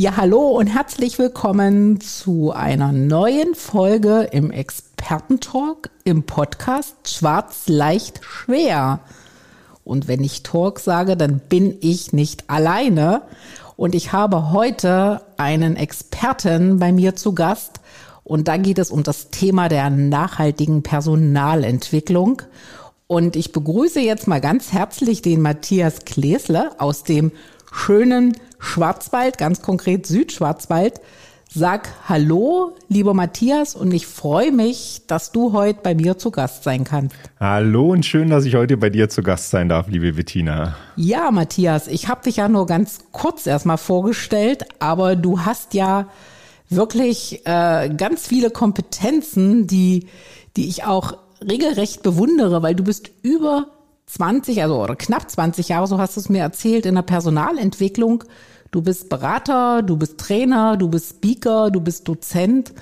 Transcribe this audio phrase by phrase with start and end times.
[0.00, 8.20] Ja, hallo und herzlich willkommen zu einer neuen Folge im Expertentalk im Podcast Schwarz leicht
[8.22, 9.00] schwer.
[9.82, 13.22] Und wenn ich Talk sage, dann bin ich nicht alleine.
[13.74, 17.80] Und ich habe heute einen Experten bei mir zu Gast.
[18.22, 22.42] Und da geht es um das Thema der nachhaltigen Personalentwicklung.
[23.08, 27.32] Und ich begrüße jetzt mal ganz herzlich den Matthias Klesle aus dem
[27.72, 31.00] schönen Schwarzwald, ganz konkret Südschwarzwald.
[31.50, 36.62] Sag Hallo, lieber Matthias, und ich freue mich, dass du heute bei mir zu Gast
[36.62, 37.16] sein kannst.
[37.40, 40.76] Hallo und schön, dass ich heute bei dir zu Gast sein darf, liebe Bettina.
[40.96, 46.08] Ja, Matthias, ich habe dich ja nur ganz kurz erstmal vorgestellt, aber du hast ja
[46.68, 50.06] wirklich äh, ganz viele Kompetenzen, die,
[50.58, 53.68] die ich auch regelrecht bewundere, weil du bist über
[54.04, 58.24] 20, also oder knapp 20 Jahre, so hast du es mir erzählt, in der Personalentwicklung.
[58.70, 62.74] Du bist Berater, du bist Trainer, du bist Speaker, du bist Dozent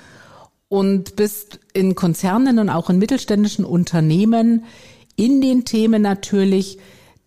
[0.69, 4.65] und bist in Konzernen und auch in mittelständischen Unternehmen
[5.15, 6.77] in den Themen natürlich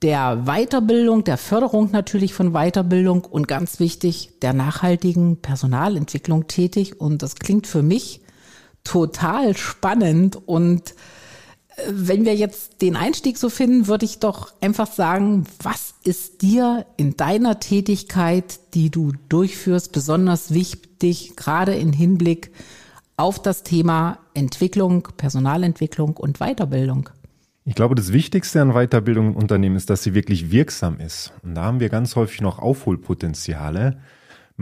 [0.03, 7.01] der Weiterbildung, der Förderung natürlich von Weiterbildung und ganz wichtig der nachhaltigen Personalentwicklung tätig.
[7.01, 8.21] Und das klingt für mich
[8.85, 10.95] total spannend und
[11.89, 16.87] wenn wir jetzt den Einstieg so finden, würde ich doch einfach sagen, was ist dir
[16.97, 22.51] in deiner Tätigkeit, die du durchführst, besonders wichtig, gerade im Hinblick
[23.17, 27.11] auf das Thema Entwicklung, Personalentwicklung und Weiterbildung?
[27.65, 31.33] Ich glaube, das Wichtigste an Weiterbildung im Unternehmen ist, dass sie wirklich wirksam ist.
[31.43, 33.99] Und da haben wir ganz häufig noch Aufholpotenziale.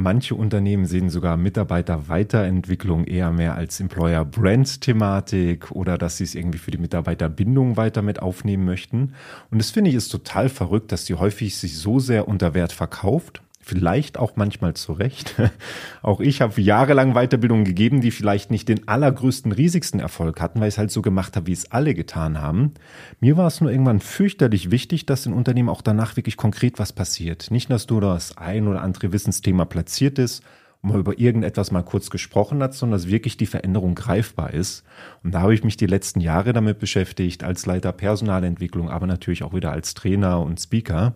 [0.01, 6.71] Manche Unternehmen sehen sogar Mitarbeiterweiterentwicklung eher mehr als Employer-Brand-Thematik oder dass sie es irgendwie für
[6.71, 9.15] die Mitarbeiterbindung weiter mit aufnehmen möchten.
[9.51, 12.71] Und das finde ich ist total verrückt, dass die häufig sich so sehr unter Wert
[12.71, 15.35] verkauft vielleicht auch manchmal zu Recht.
[16.03, 20.69] Auch ich habe jahrelang Weiterbildungen gegeben, die vielleicht nicht den allergrößten, riesigsten Erfolg hatten, weil
[20.69, 22.73] ich es halt so gemacht habe, wie es alle getan haben.
[23.21, 26.95] Mir war es nur irgendwann fürchterlich wichtig, dass in Unternehmen auch danach wirklich konkret was
[26.95, 27.51] passiert.
[27.51, 30.43] Nicht, dass nur das ein oder andere Wissensthema platziert ist
[30.83, 34.85] und man über irgendetwas mal kurz gesprochen hat, sondern dass wirklich die Veränderung greifbar ist.
[35.23, 39.43] Und da habe ich mich die letzten Jahre damit beschäftigt, als Leiter Personalentwicklung, aber natürlich
[39.43, 41.15] auch wieder als Trainer und Speaker.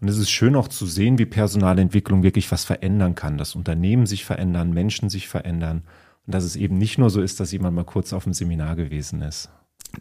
[0.00, 4.06] Und es ist schön auch zu sehen, wie Personalentwicklung wirklich was verändern kann, dass Unternehmen
[4.06, 5.82] sich verändern, Menschen sich verändern
[6.26, 8.76] und dass es eben nicht nur so ist, dass jemand mal kurz auf dem Seminar
[8.76, 9.50] gewesen ist.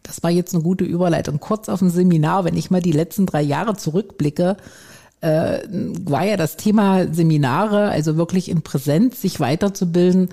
[0.02, 1.40] Das war jetzt eine gute Überleitung.
[1.40, 4.58] Kurz auf dem Seminar, wenn ich mal die letzten drei Jahre zurückblicke,
[5.22, 5.60] äh,
[6.04, 10.30] war ja das Thema Seminare, also wirklich in Präsenz sich weiterzubilden,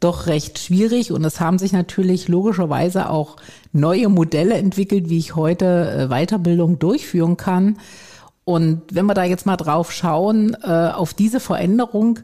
[0.00, 1.12] doch recht schwierig.
[1.12, 3.36] Und es haben sich natürlich logischerweise auch
[3.72, 7.78] neue Modelle entwickelt, wie ich heute äh, Weiterbildung durchführen kann.
[8.44, 12.20] Und wenn wir da jetzt mal drauf schauen, äh, auf diese Veränderung,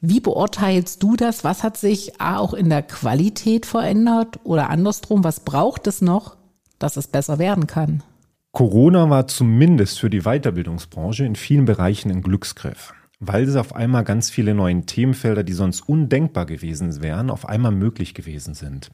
[0.00, 1.44] wie beurteilst du das?
[1.44, 6.36] Was hat sich A, auch in der Qualität verändert oder andersrum, was braucht es noch,
[6.80, 8.02] dass es besser werden kann?
[8.50, 14.02] Corona war zumindest für die Weiterbildungsbranche in vielen Bereichen ein Glücksgriff, weil es auf einmal
[14.02, 18.90] ganz viele neue Themenfelder, die sonst undenkbar gewesen wären, auf einmal möglich gewesen sind.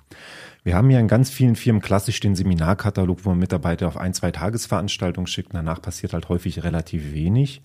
[0.69, 4.13] Wir haben ja in ganz vielen Firmen klassisch den Seminarkatalog, wo man Mitarbeiter auf ein,
[4.13, 5.55] zwei Tagesveranstaltungen schickt.
[5.55, 7.63] Danach passiert halt häufig relativ wenig.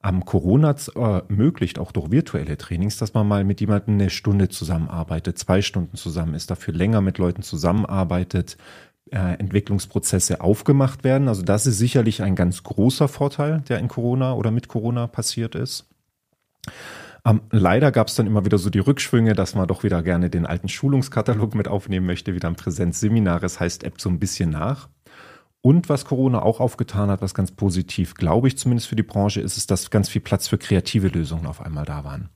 [0.00, 4.48] Am Corona äh, ermöglicht auch durch virtuelle Trainings, dass man mal mit jemandem eine Stunde
[4.48, 8.56] zusammenarbeitet, zwei Stunden zusammen ist, dafür länger mit Leuten zusammenarbeitet,
[9.10, 11.28] äh, Entwicklungsprozesse aufgemacht werden.
[11.28, 15.54] Also das ist sicherlich ein ganz großer Vorteil, der in Corona oder mit Corona passiert
[15.54, 15.86] ist.
[17.28, 20.30] Ähm, leider gab es dann immer wieder so die Rückschwünge, dass man doch wieder gerne
[20.30, 23.40] den alten Schulungskatalog mit aufnehmen möchte, wieder ein Präsenzseminar.
[23.40, 24.88] Das heißt, App so ein bisschen nach.
[25.60, 29.40] Und was Corona auch aufgetan hat, was ganz positiv, glaube ich zumindest für die Branche,
[29.40, 32.30] ist es, dass ganz viel Platz für kreative Lösungen auf einmal da waren.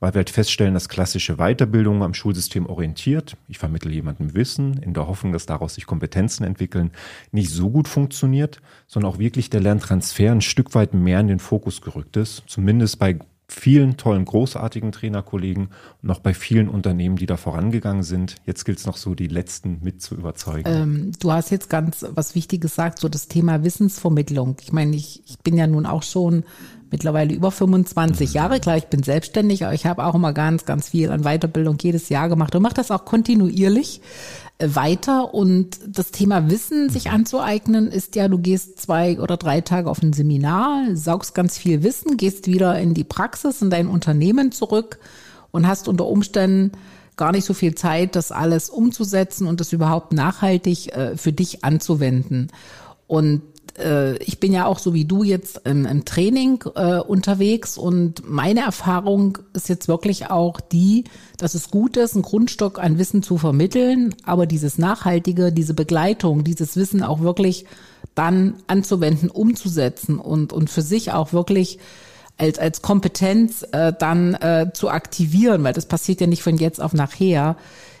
[0.00, 4.94] Weil wir halt feststellen, dass klassische Weiterbildung am Schulsystem orientiert, ich vermittle jemandem Wissen in
[4.94, 6.92] der Hoffnung, dass daraus sich Kompetenzen entwickeln,
[7.32, 11.40] nicht so gut funktioniert, sondern auch wirklich der Lerntransfer ein Stück weit mehr in den
[11.40, 12.44] Fokus gerückt ist.
[12.46, 13.18] Zumindest bei
[13.50, 15.68] vielen tollen, großartigen Trainerkollegen
[16.02, 18.36] und auch bei vielen Unternehmen, die da vorangegangen sind.
[18.44, 20.68] Jetzt gilt es noch so, die letzten mit zu überzeugen.
[20.70, 24.56] Ähm, du hast jetzt ganz was Wichtiges gesagt, so das Thema Wissensvermittlung.
[24.60, 26.44] Ich meine, ich, ich bin ja nun auch schon
[26.90, 28.60] mittlerweile über 25 Jahre.
[28.60, 32.08] Klar, ich bin selbstständig, aber ich habe auch immer ganz, ganz viel an Weiterbildung jedes
[32.08, 34.00] Jahr gemacht und mache das auch kontinuierlich
[34.60, 35.34] weiter.
[35.34, 40.02] Und das Thema Wissen sich anzueignen ist ja, du gehst zwei oder drei Tage auf
[40.02, 44.98] ein Seminar, saugst ganz viel Wissen, gehst wieder in die Praxis, in dein Unternehmen zurück
[45.50, 46.72] und hast unter Umständen
[47.16, 51.64] gar nicht so viel Zeit, das alles umzusetzen und das überhaupt nachhaltig äh, für dich
[51.64, 52.48] anzuwenden.
[53.06, 53.42] Und
[53.78, 58.28] äh, ich bin ja auch so wie du jetzt im, im Training äh, unterwegs und
[58.28, 61.04] meine Erfahrung ist jetzt wirklich auch die,
[61.36, 66.44] dass es gut ist, einen Grundstock an Wissen zu vermitteln, aber dieses Nachhaltige, diese Begleitung,
[66.44, 67.64] dieses Wissen auch wirklich
[68.14, 71.78] dann anzuwenden, umzusetzen und, und für sich auch wirklich
[72.36, 76.80] als, als Kompetenz äh, dann äh, zu aktivieren, weil das passiert ja nicht von jetzt
[76.80, 77.56] auf nachher,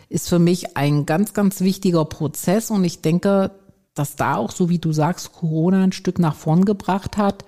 [0.08, 3.50] ist für mich ein ganz, ganz wichtiger Prozess und ich denke,
[3.98, 7.44] dass da auch, so wie du sagst, Corona ein Stück nach vorn gebracht hat,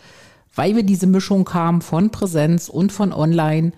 [0.55, 3.73] weil wir diese Mischung haben von Präsenz und von Online.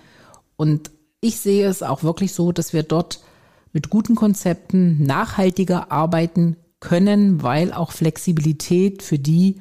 [0.56, 0.90] Und
[1.20, 3.20] ich sehe es auch wirklich so, dass wir dort
[3.72, 9.60] mit guten Konzepten nachhaltiger arbeiten können, weil auch Flexibilität für die,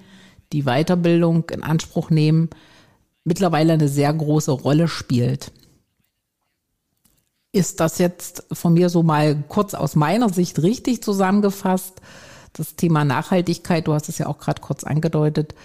[0.53, 2.49] die Weiterbildung in Anspruch nehmen,
[3.23, 5.51] mittlerweile eine sehr große Rolle spielt.
[7.53, 12.01] Ist das jetzt von mir so mal kurz aus meiner Sicht richtig zusammengefasst?
[12.53, 15.55] Das Thema Nachhaltigkeit, du hast es ja auch gerade kurz angedeutet,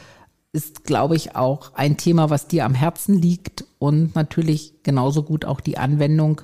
[0.52, 5.44] ist, glaube ich, auch ein Thema, was dir am Herzen liegt und natürlich genauso gut
[5.44, 6.40] auch die Anwendung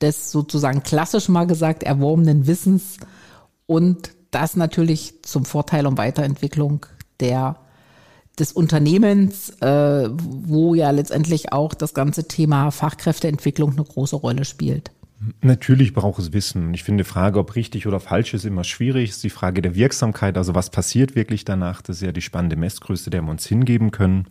[0.00, 2.96] des sozusagen klassisch mal gesagt erworbenen Wissens
[3.66, 6.86] und das natürlich zum Vorteil und Weiterentwicklung
[7.20, 7.56] der
[8.38, 14.90] des Unternehmens, äh, wo ja letztendlich auch das ganze Thema Fachkräfteentwicklung eine große Rolle spielt.
[15.40, 16.74] Natürlich braucht es Wissen.
[16.74, 19.10] Ich finde, die Frage, ob richtig oder falsch ist, immer schwierig.
[19.10, 20.36] Es ist die Frage der Wirksamkeit.
[20.36, 21.82] Also was passiert wirklich danach?
[21.82, 24.26] Das ist ja die spannende Messgröße, der wir uns hingeben können.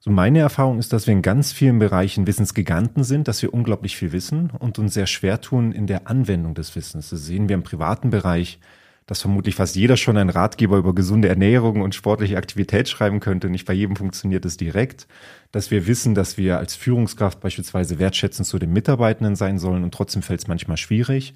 [0.00, 3.96] So meine Erfahrung ist, dass wir in ganz vielen Bereichen Wissensgiganten sind, dass wir unglaublich
[3.96, 7.10] viel wissen und uns sehr schwer tun in der Anwendung des Wissens.
[7.10, 8.60] Das sehen wir im privaten Bereich,
[9.06, 13.48] dass vermutlich fast jeder schon einen Ratgeber über gesunde Ernährung und sportliche Aktivität schreiben könnte.
[13.48, 15.06] Nicht bei jedem funktioniert es direkt.
[15.52, 19.94] Dass wir wissen, dass wir als Führungskraft beispielsweise wertschätzend zu den Mitarbeitenden sein sollen und
[19.94, 21.34] trotzdem fällt es manchmal schwierig.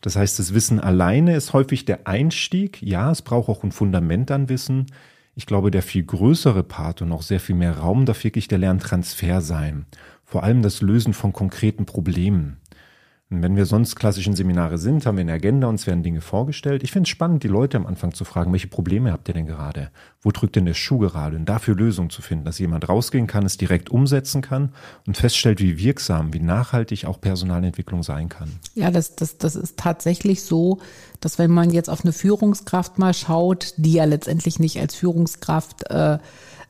[0.00, 2.80] Das heißt, das Wissen alleine ist häufig der Einstieg.
[2.80, 4.86] Ja, es braucht auch ein Fundament an Wissen.
[5.34, 8.58] Ich glaube, der viel größere Part und auch sehr viel mehr Raum darf wirklich der
[8.58, 9.84] Lerntransfer sein.
[10.24, 12.59] Vor allem das Lösen von konkreten Problemen.
[13.30, 16.82] Und wenn wir sonst klassischen Seminare sind, haben wir eine Agenda, uns werden Dinge vorgestellt.
[16.82, 19.46] Ich finde es spannend, die Leute am Anfang zu fragen, welche Probleme habt ihr denn
[19.46, 19.92] gerade?
[20.22, 21.36] Wo drückt denn der Schuh gerade?
[21.36, 24.74] Und dafür Lösungen zu finden, dass jemand rausgehen kann, es direkt umsetzen kann
[25.06, 28.50] und feststellt, wie wirksam, wie nachhaltig auch Personalentwicklung sein kann.
[28.74, 30.78] Ja, das, das, das ist tatsächlich so,
[31.20, 35.88] dass wenn man jetzt auf eine Führungskraft mal schaut, die ja letztendlich nicht als Führungskraft
[35.90, 36.18] äh,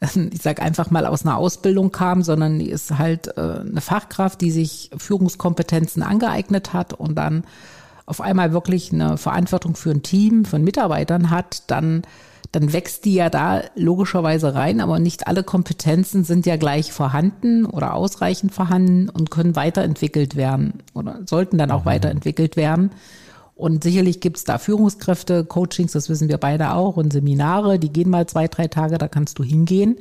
[0.33, 4.41] ich sage einfach mal aus einer Ausbildung kam, sondern die ist halt äh, eine Fachkraft,
[4.41, 7.45] die sich Führungskompetenzen angeeignet hat und dann
[8.07, 12.03] auf einmal wirklich eine Verantwortung für ein Team von Mitarbeitern hat, dann
[12.53, 17.65] dann wächst die ja da logischerweise rein, aber nicht alle Kompetenzen sind ja gleich vorhanden
[17.65, 21.91] oder ausreichend vorhanden und können weiterentwickelt werden oder sollten dann auch mhm.
[21.91, 22.91] weiterentwickelt werden.
[23.55, 28.09] Und sicherlich gibt's da Führungskräfte, Coachings, das wissen wir beide auch, und Seminare, die gehen
[28.09, 29.99] mal zwei, drei Tage, da kannst du hingehen.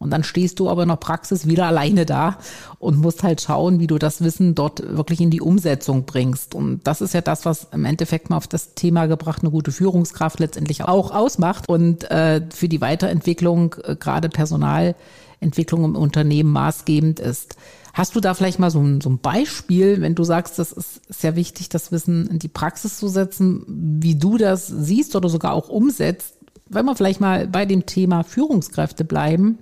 [0.00, 2.38] Und dann stehst du aber in der Praxis wieder alleine da
[2.78, 6.54] und musst halt schauen, wie du das Wissen dort wirklich in die Umsetzung bringst.
[6.54, 9.72] Und das ist ja das, was im Endeffekt mal auf das Thema gebracht eine gute
[9.72, 17.20] Führungskraft letztendlich auch ausmacht und äh, für die Weiterentwicklung, äh, gerade Personalentwicklung im Unternehmen maßgebend
[17.20, 17.56] ist.
[17.92, 21.02] Hast du da vielleicht mal so ein, so ein Beispiel, wenn du sagst, das ist
[21.10, 23.66] sehr wichtig, das Wissen in die Praxis zu setzen,
[24.00, 26.36] wie du das siehst oder sogar auch umsetzt?
[26.70, 29.58] Wenn wir vielleicht mal bei dem Thema Führungskräfte bleiben,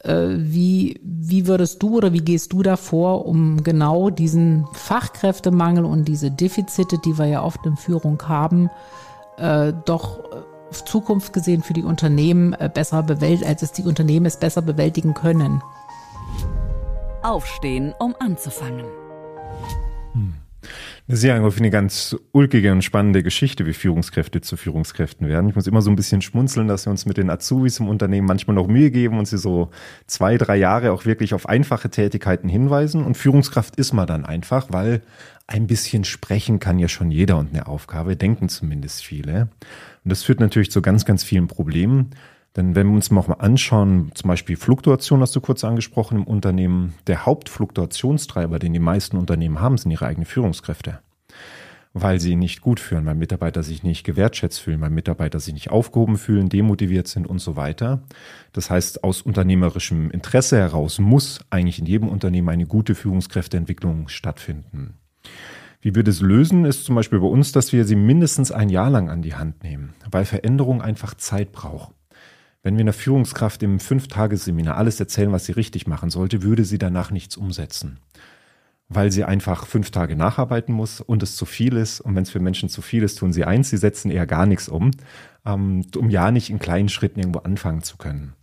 [0.00, 5.86] äh, wie, wie würdest du oder wie gehst du da vor, um genau diesen Fachkräftemangel
[5.86, 8.68] und diese Defizite, die wir ja oft in Führung haben,
[9.38, 10.20] äh, doch
[10.68, 14.60] auf Zukunft gesehen für die Unternehmen äh, besser bewältigen, als es die Unternehmen es besser
[14.60, 15.62] bewältigen können?
[17.22, 18.84] Aufstehen, um anzufangen.
[20.12, 20.34] Hm.
[21.08, 25.48] Das ist ja irgendwie eine ganz ulkige und spannende Geschichte, wie Führungskräfte zu Führungskräften werden.
[25.48, 28.26] Ich muss immer so ein bisschen schmunzeln, dass wir uns mit den Azubis im Unternehmen
[28.26, 29.70] manchmal noch Mühe geben und sie so
[30.08, 33.04] zwei, drei Jahre auch wirklich auf einfache Tätigkeiten hinweisen.
[33.04, 35.00] Und Führungskraft ist man dann einfach, weil
[35.46, 39.42] ein bisschen sprechen kann ja schon jeder und eine Aufgabe, denken zumindest viele.
[40.04, 42.10] Und das führt natürlich zu ganz, ganz vielen Problemen.
[42.56, 46.94] Denn wenn wir uns mal anschauen, zum Beispiel Fluktuation hast du kurz angesprochen im Unternehmen,
[47.06, 51.00] der Hauptfluktuationstreiber, den die meisten Unternehmen haben, sind ihre eigenen Führungskräfte.
[51.98, 55.70] weil sie nicht gut führen, weil Mitarbeiter sich nicht gewertschätzt fühlen, weil Mitarbeiter sich nicht
[55.70, 58.02] aufgehoben fühlen, demotiviert sind und so weiter.
[58.52, 64.98] Das heißt, aus unternehmerischem Interesse heraus muss eigentlich in jedem Unternehmen eine gute Führungskräfteentwicklung stattfinden.
[65.80, 68.90] Wie wir das lösen, ist zum Beispiel bei uns, dass wir sie mindestens ein Jahr
[68.90, 71.95] lang an die Hand nehmen, weil Veränderung einfach Zeit braucht.
[72.66, 76.78] Wenn wir einer Führungskraft im Fünf-Tages-Seminar alles erzählen, was sie richtig machen sollte, würde sie
[76.78, 78.00] danach nichts umsetzen
[78.88, 82.00] weil sie einfach fünf Tage nacharbeiten muss und es zu viel ist.
[82.00, 84.46] Und wenn es für Menschen zu viel ist, tun sie eins, sie setzen eher gar
[84.46, 84.92] nichts um,
[85.44, 88.34] ähm, um ja nicht in kleinen Schritten irgendwo anfangen zu können.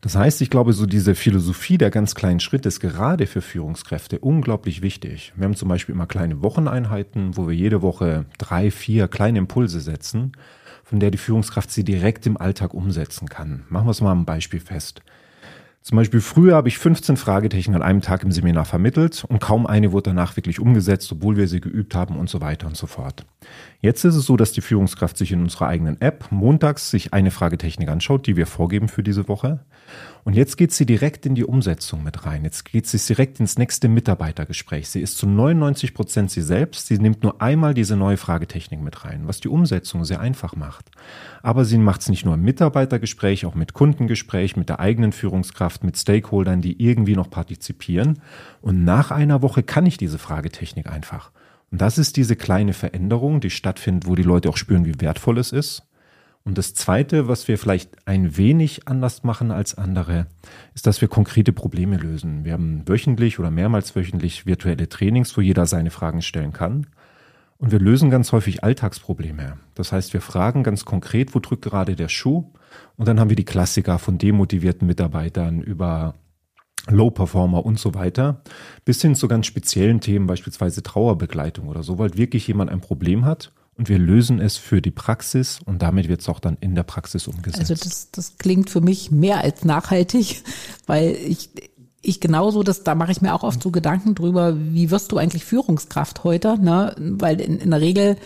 [0.00, 4.18] Das heißt, ich glaube, so diese Philosophie der ganz kleinen Schritte ist gerade für Führungskräfte
[4.18, 5.34] unglaublich wichtig.
[5.36, 9.80] Wir haben zum Beispiel immer kleine Wocheneinheiten, wo wir jede Woche drei, vier kleine Impulse
[9.80, 10.32] setzen,
[10.84, 13.64] von der die Führungskraft sie direkt im Alltag umsetzen kann.
[13.68, 15.02] Machen wir es mal am Beispiel fest.
[15.84, 19.66] Zum Beispiel früher habe ich 15 Fragetechniken an einem Tag im Seminar vermittelt und kaum
[19.66, 22.86] eine wurde danach wirklich umgesetzt, obwohl wir sie geübt haben und so weiter und so
[22.86, 23.26] fort.
[23.80, 27.30] Jetzt ist es so, dass die Führungskraft sich in unserer eigenen App montags sich eine
[27.30, 29.60] Fragetechnik anschaut, die wir vorgeben für diese Woche.
[30.24, 32.44] Und jetzt geht sie direkt in die Umsetzung mit rein.
[32.44, 34.88] Jetzt geht sie direkt ins nächste Mitarbeitergespräch.
[34.88, 36.86] Sie ist zu 99 Prozent sie selbst.
[36.86, 40.90] Sie nimmt nur einmal diese neue Fragetechnik mit rein, was die Umsetzung sehr einfach macht.
[41.42, 45.84] Aber sie macht es nicht nur im Mitarbeitergespräch, auch mit Kundengespräch, mit der eigenen Führungskraft,
[45.84, 48.20] mit Stakeholdern, die irgendwie noch partizipieren.
[48.62, 51.32] Und nach einer Woche kann ich diese Fragetechnik einfach.
[51.74, 55.38] Und das ist diese kleine Veränderung, die stattfindet, wo die Leute auch spüren, wie wertvoll
[55.38, 55.82] es ist.
[56.44, 60.28] Und das Zweite, was wir vielleicht ein wenig anders machen als andere,
[60.76, 62.44] ist, dass wir konkrete Probleme lösen.
[62.44, 66.86] Wir haben wöchentlich oder mehrmals wöchentlich virtuelle Trainings, wo jeder seine Fragen stellen kann.
[67.58, 69.54] Und wir lösen ganz häufig Alltagsprobleme.
[69.74, 72.52] Das heißt, wir fragen ganz konkret, wo drückt gerade der Schuh?
[72.96, 76.14] Und dann haben wir die Klassiker von demotivierten Mitarbeitern über
[76.88, 78.42] Low-Performer und so weiter,
[78.84, 83.24] bis hin zu ganz speziellen Themen, beispielsweise Trauerbegleitung oder so, weil wirklich jemand ein Problem
[83.24, 86.74] hat und wir lösen es für die Praxis und damit wird es auch dann in
[86.74, 87.70] der Praxis umgesetzt.
[87.70, 90.42] Also das, das klingt für mich mehr als nachhaltig,
[90.86, 91.50] weil ich,
[92.04, 95.18] ich genauso, das, da mache ich mir auch oft so Gedanken drüber, wie wirst du
[95.18, 96.58] eigentlich Führungskraft heute?
[96.58, 96.94] Ne?
[96.98, 98.16] Weil in, in der Regel,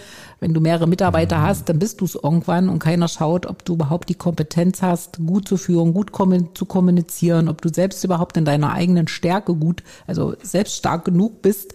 [0.40, 1.42] wenn du mehrere Mitarbeiter mhm.
[1.42, 5.18] hast, dann bist du es irgendwann und keiner schaut, ob du überhaupt die Kompetenz hast,
[5.18, 6.10] gut zu führen, gut
[6.54, 11.42] zu kommunizieren, ob du selbst überhaupt in deiner eigenen Stärke gut, also selbst stark genug
[11.42, 11.74] bist,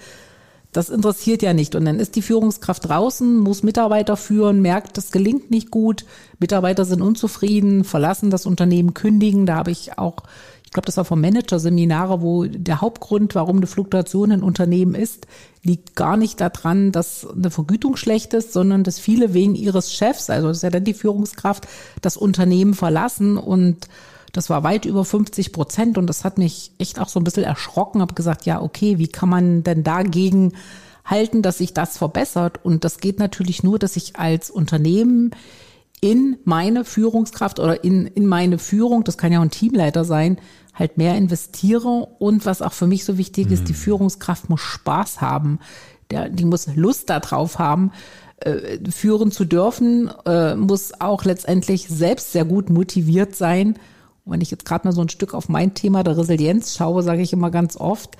[0.73, 1.75] das interessiert ja nicht.
[1.75, 6.05] Und dann ist die Führungskraft draußen, muss Mitarbeiter führen, merkt, das gelingt nicht gut.
[6.39, 9.45] Mitarbeiter sind unzufrieden, verlassen das Unternehmen, kündigen.
[9.45, 10.17] Da habe ich auch,
[10.73, 15.27] ich glaube, das war vom Manager-Seminare, wo der Hauptgrund, warum eine Fluktuation in Unternehmen ist,
[15.61, 20.31] liegt gar nicht daran, dass eine Vergütung schlecht ist, sondern dass viele wegen ihres Chefs,
[20.31, 21.67] also das ist ja dann die Führungskraft,
[22.01, 23.87] das Unternehmen verlassen und
[24.31, 27.43] das war weit über 50 Prozent und das hat mich echt auch so ein bisschen
[27.43, 28.01] erschrocken.
[28.01, 30.53] Habe gesagt, ja, okay, wie kann man denn dagegen
[31.05, 32.65] halten, dass sich das verbessert?
[32.65, 35.35] Und das geht natürlich nur, dass ich als Unternehmen
[36.03, 40.37] in meine Führungskraft oder in, in meine Führung, das kann ja auch ein Teamleiter sein,
[40.73, 41.87] halt mehr investiere.
[42.19, 43.77] Und was auch für mich so wichtig ist, die mhm.
[43.77, 45.59] Führungskraft muss Spaß haben.
[46.11, 47.91] Der, die muss Lust darauf haben,
[48.37, 53.79] äh, führen zu dürfen, äh, muss auch letztendlich selbst sehr gut motiviert sein
[54.25, 57.03] und wenn ich jetzt gerade mal so ein Stück auf mein Thema der Resilienz schaue,
[57.03, 58.15] sage ich immer ganz oft,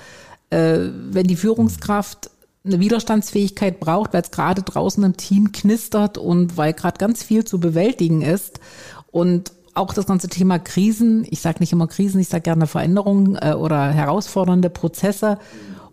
[0.50, 2.30] äh, wenn die Führungskraft
[2.65, 7.43] eine Widerstandsfähigkeit braucht, weil es gerade draußen im Team knistert und weil gerade ganz viel
[7.43, 8.60] zu bewältigen ist
[9.12, 13.38] und auch das ganze Thema Krisen, ich sage nicht immer Krisen, ich sage gerne Veränderungen
[13.41, 15.39] äh, oder herausfordernde Prozesse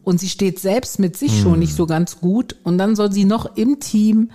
[0.05, 1.43] und sie steht selbst mit sich mhm.
[1.43, 4.31] schon nicht so ganz gut und dann soll sie noch im Team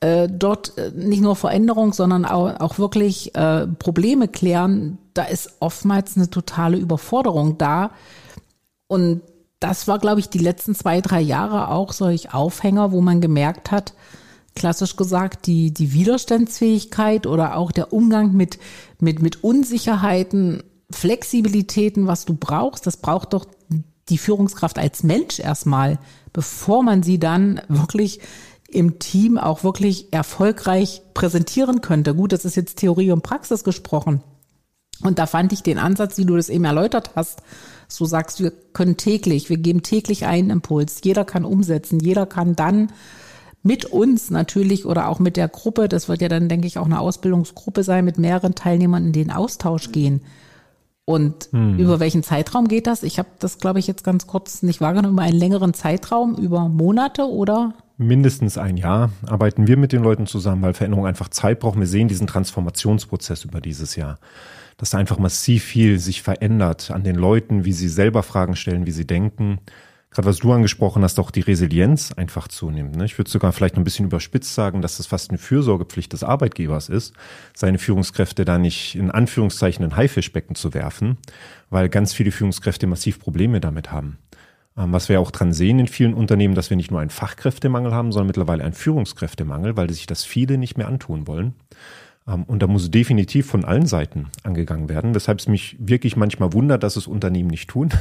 [0.00, 5.54] äh, dort äh, nicht nur Veränderung, sondern auch, auch wirklich äh, Probleme klären, da ist
[5.60, 7.90] oftmals eine totale Überforderung da.
[8.86, 9.22] Und
[9.64, 13.70] das war, glaube ich, die letzten zwei, drei Jahre auch solch Aufhänger, wo man gemerkt
[13.70, 13.94] hat,
[14.54, 18.58] klassisch gesagt, die, die Widerstandsfähigkeit oder auch der Umgang mit,
[19.00, 23.46] mit, mit Unsicherheiten, Flexibilitäten, was du brauchst, das braucht doch
[24.10, 25.98] die Führungskraft als Mensch erstmal,
[26.34, 28.20] bevor man sie dann wirklich
[28.68, 32.14] im Team auch wirklich erfolgreich präsentieren könnte.
[32.14, 34.22] Gut, das ist jetzt Theorie und Praxis gesprochen.
[35.02, 37.42] Und da fand ich den Ansatz, wie du das eben erläutert hast,
[37.94, 41.00] so sagst wir können täglich, wir geben täglich einen Impuls.
[41.04, 42.88] Jeder kann umsetzen, jeder kann dann
[43.62, 46.84] mit uns natürlich oder auch mit der Gruppe, das wird ja dann, denke ich, auch
[46.84, 50.20] eine Ausbildungsgruppe sein, mit mehreren Teilnehmern in den Austausch gehen.
[51.06, 51.78] Und hm.
[51.78, 53.02] über welchen Zeitraum geht das?
[53.02, 55.14] Ich habe das, glaube ich, jetzt ganz kurz nicht wahrgenommen.
[55.14, 57.74] Über einen längeren Zeitraum, über Monate oder?
[57.96, 61.78] Mindestens ein Jahr arbeiten wir mit den Leuten zusammen, weil Veränderung einfach Zeit braucht.
[61.78, 64.18] Wir sehen diesen Transformationsprozess über dieses Jahr
[64.76, 68.86] dass da einfach massiv viel sich verändert an den Leuten, wie sie selber Fragen stellen,
[68.86, 69.58] wie sie denken.
[70.10, 72.96] gerade was du angesprochen hast, auch die Resilienz einfach zunimmt.
[72.96, 73.04] Ne?
[73.04, 76.88] Ich würde sogar vielleicht ein bisschen überspitzt sagen, dass das fast eine Fürsorgepflicht des Arbeitgebers
[76.88, 77.14] ist,
[77.54, 81.18] seine Führungskräfte da nicht in Anführungszeichen in Haifischbecken zu werfen,
[81.70, 84.18] weil ganz viele Führungskräfte massiv Probleme damit haben.
[84.76, 87.92] Ähm, was wir auch dran sehen in vielen Unternehmen, dass wir nicht nur einen Fachkräftemangel
[87.92, 91.54] haben, sondern mittlerweile einen Führungskräftemangel, weil sich das viele nicht mehr antun wollen.
[92.28, 96.52] Ähm, und da muss definitiv von allen Seiten angegangen werden, weshalb es mich wirklich manchmal
[96.52, 97.90] wundert, dass es Unternehmen nicht tun.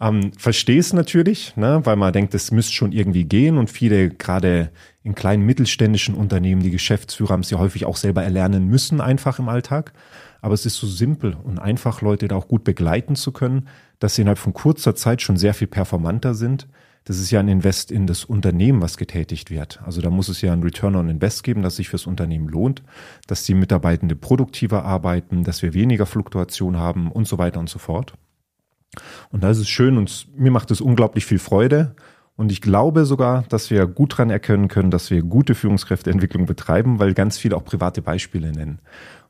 [0.00, 4.10] Ähm, Verstehe es natürlich, ne, weil man denkt, es müsste schon irgendwie gehen und viele
[4.10, 4.70] gerade
[5.02, 9.38] in kleinen mittelständischen Unternehmen, die Geschäftsführer haben es ja häufig auch selber erlernen müssen, einfach
[9.38, 9.92] im Alltag.
[10.42, 13.68] Aber es ist so simpel und einfach, Leute da auch gut begleiten zu können,
[13.98, 16.68] dass sie innerhalb von kurzer Zeit schon sehr viel performanter sind.
[17.06, 19.80] Das ist ja ein Invest in das Unternehmen, was getätigt wird.
[19.86, 22.82] Also da muss es ja ein Return on Invest geben, das sich fürs Unternehmen lohnt,
[23.28, 27.78] dass die Mitarbeitende produktiver arbeiten, dass wir weniger Fluktuation haben und so weiter und so
[27.78, 28.14] fort.
[29.30, 31.94] Und da ist es schön und mir macht es unglaublich viel Freude.
[32.34, 36.98] Und ich glaube sogar, dass wir gut dran erkennen können, dass wir gute Führungskräfteentwicklung betreiben,
[36.98, 38.80] weil ganz viele auch private Beispiele nennen.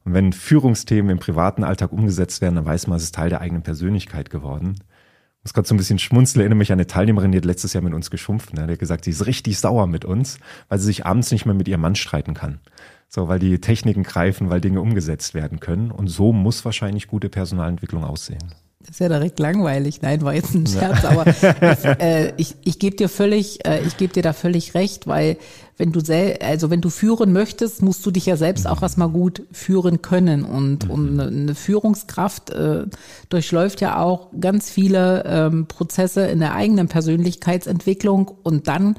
[0.04, 3.42] Und wenn Führungsthemen im privaten Alltag umgesetzt werden, dann weiß man, es ist Teil der
[3.42, 4.76] eigenen Persönlichkeit geworden.
[5.46, 7.84] Muss gerade so ein bisschen schmunzeln, erinnere mich an eine Teilnehmerin, die hat letztes Jahr
[7.84, 8.52] mit uns geschumpft.
[8.52, 8.66] Ne?
[8.66, 11.54] Die hat gesagt, sie ist richtig sauer mit uns, weil sie sich abends nicht mehr
[11.54, 12.58] mit ihrem Mann streiten kann.
[13.08, 15.92] So, weil die Techniken greifen, weil Dinge umgesetzt werden können.
[15.92, 18.56] Und so muss wahrscheinlich gute Personalentwicklung aussehen.
[18.86, 20.00] Das ist ja direkt langweilig.
[20.00, 21.42] Nein, war jetzt ein Scherz, aber ich,
[22.00, 25.38] äh, ich, ich gebe dir völlig, äh, ich gebe dir da völlig recht, weil
[25.76, 29.08] wenn du sel also wenn du führen möchtest, musst du dich ja selbst auch erstmal
[29.08, 30.90] gut führen können und, mhm.
[30.90, 32.84] und eine Führungskraft äh,
[33.28, 38.96] durchläuft ja auch ganz viele ähm, Prozesse in der eigenen Persönlichkeitsentwicklung und dann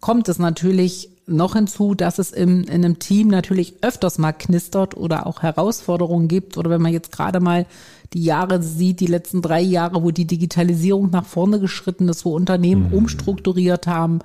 [0.00, 4.96] kommt es natürlich noch hinzu, dass es im, in einem Team natürlich öfters mal knistert
[4.96, 7.66] oder auch Herausforderungen gibt oder wenn man jetzt gerade mal
[8.12, 12.34] die Jahre sieht, die letzten drei Jahre, wo die Digitalisierung nach vorne geschritten ist, wo
[12.34, 12.94] Unternehmen mhm.
[12.94, 14.20] umstrukturiert haben.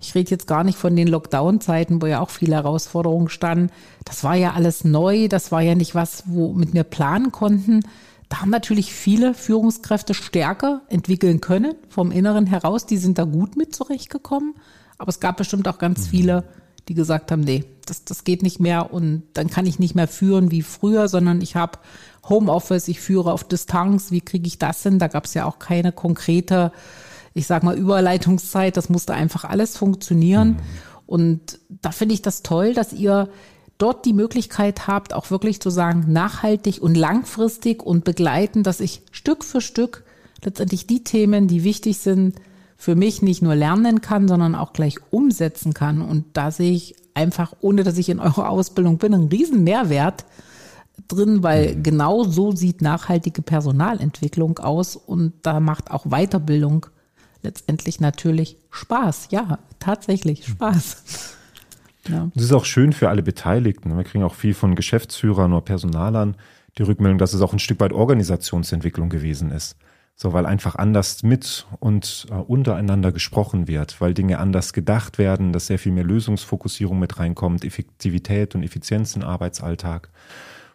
[0.00, 3.70] Ich rede jetzt gar nicht von den Lockdown-Zeiten, wo ja auch viele Herausforderungen standen.
[4.04, 7.80] Das war ja alles neu, das war ja nicht was, womit wir planen konnten.
[8.28, 12.86] Da haben natürlich viele Führungskräfte Stärke entwickeln können, vom Inneren heraus.
[12.86, 14.54] Die sind da gut mit zurechtgekommen.
[14.98, 16.10] Aber es gab bestimmt auch ganz mhm.
[16.10, 16.44] viele,
[16.88, 20.08] die gesagt haben, nee, das, das geht nicht mehr und dann kann ich nicht mehr
[20.08, 21.78] führen wie früher, sondern ich habe
[22.28, 24.98] Homeoffice, ich führe auf Distanz, wie kriege ich das hin?
[24.98, 26.72] Da gab es ja auch keine konkrete,
[27.34, 30.50] ich sag mal, Überleitungszeit, das musste einfach alles funktionieren.
[30.50, 30.56] Mhm.
[31.06, 33.28] Und da finde ich das toll, dass ihr
[33.76, 39.02] dort die Möglichkeit habt, auch wirklich zu sagen, nachhaltig und langfristig und begleiten, dass ich
[39.10, 40.04] Stück für Stück
[40.42, 42.36] letztendlich die Themen, die wichtig sind,
[42.84, 46.02] für mich nicht nur lernen kann, sondern auch gleich umsetzen kann.
[46.02, 50.26] Und da sehe ich einfach, ohne dass ich in eurer Ausbildung bin, einen riesen Mehrwert
[51.08, 51.82] drin, weil mhm.
[51.82, 56.84] genau so sieht nachhaltige Personalentwicklung aus und da macht auch Weiterbildung
[57.42, 59.28] letztendlich natürlich Spaß.
[59.30, 60.52] Ja, tatsächlich mhm.
[60.52, 61.36] Spaß.
[62.08, 62.30] Ja.
[62.34, 63.96] Das ist auch schön für alle Beteiligten.
[63.96, 66.36] Wir kriegen auch viel von Geschäftsführern oder Personalern
[66.76, 69.78] die Rückmeldung, dass es auch ein Stück weit Organisationsentwicklung gewesen ist.
[70.16, 75.52] So, weil einfach anders mit und äh, untereinander gesprochen wird, weil Dinge anders gedacht werden,
[75.52, 80.10] dass sehr viel mehr Lösungsfokussierung mit reinkommt, Effektivität und Effizienz im Arbeitsalltag.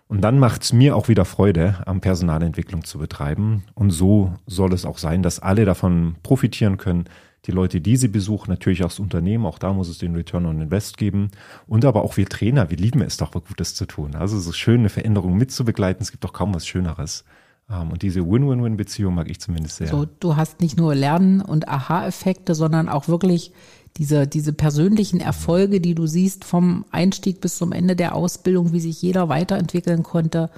[0.10, 3.64] Und dann macht es mir auch wieder Freude, am Personalentwicklung zu betreiben.
[3.76, 7.06] Und so soll es auch sein, dass alle davon profitieren können.
[7.46, 10.48] Die Leute, die sie besuchen, natürlich auch das Unternehmen, auch da muss es den Return
[10.48, 11.30] on Invest geben.
[11.68, 14.16] Und aber auch wir Trainer, wir lieben es doch, Gutes zu tun.
[14.16, 17.24] Also so schön eine Veränderung mitzubegleiten, es gibt doch kaum was Schöneres.
[17.70, 19.88] Ähm, und diese Win-Win-Win-Beziehung mag ich zumindest sehr.
[19.88, 23.52] So, du hast nicht nur Lernen und Aha-Effekte, sondern auch wirklich
[23.98, 28.80] diese, diese persönlichen Erfolge, die du siehst vom Einstieg bis zum Ende der Ausbildung, wie
[28.80, 30.50] sich jeder weiterentwickeln konnte.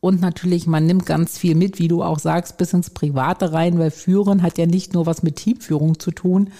[0.00, 3.78] Und natürlich, man nimmt ganz viel mit, wie du auch sagst, bis ins Private rein,
[3.78, 6.50] weil Führen hat ja nicht nur was mit Teamführung zu tun.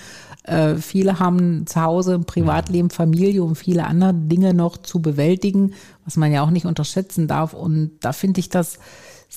[0.44, 5.72] Äh, viele haben zu Hause im Privatleben Familie und viele andere Dinge noch zu bewältigen,
[6.04, 7.52] was man ja auch nicht unterschätzen darf.
[7.52, 8.78] Und da finde ich das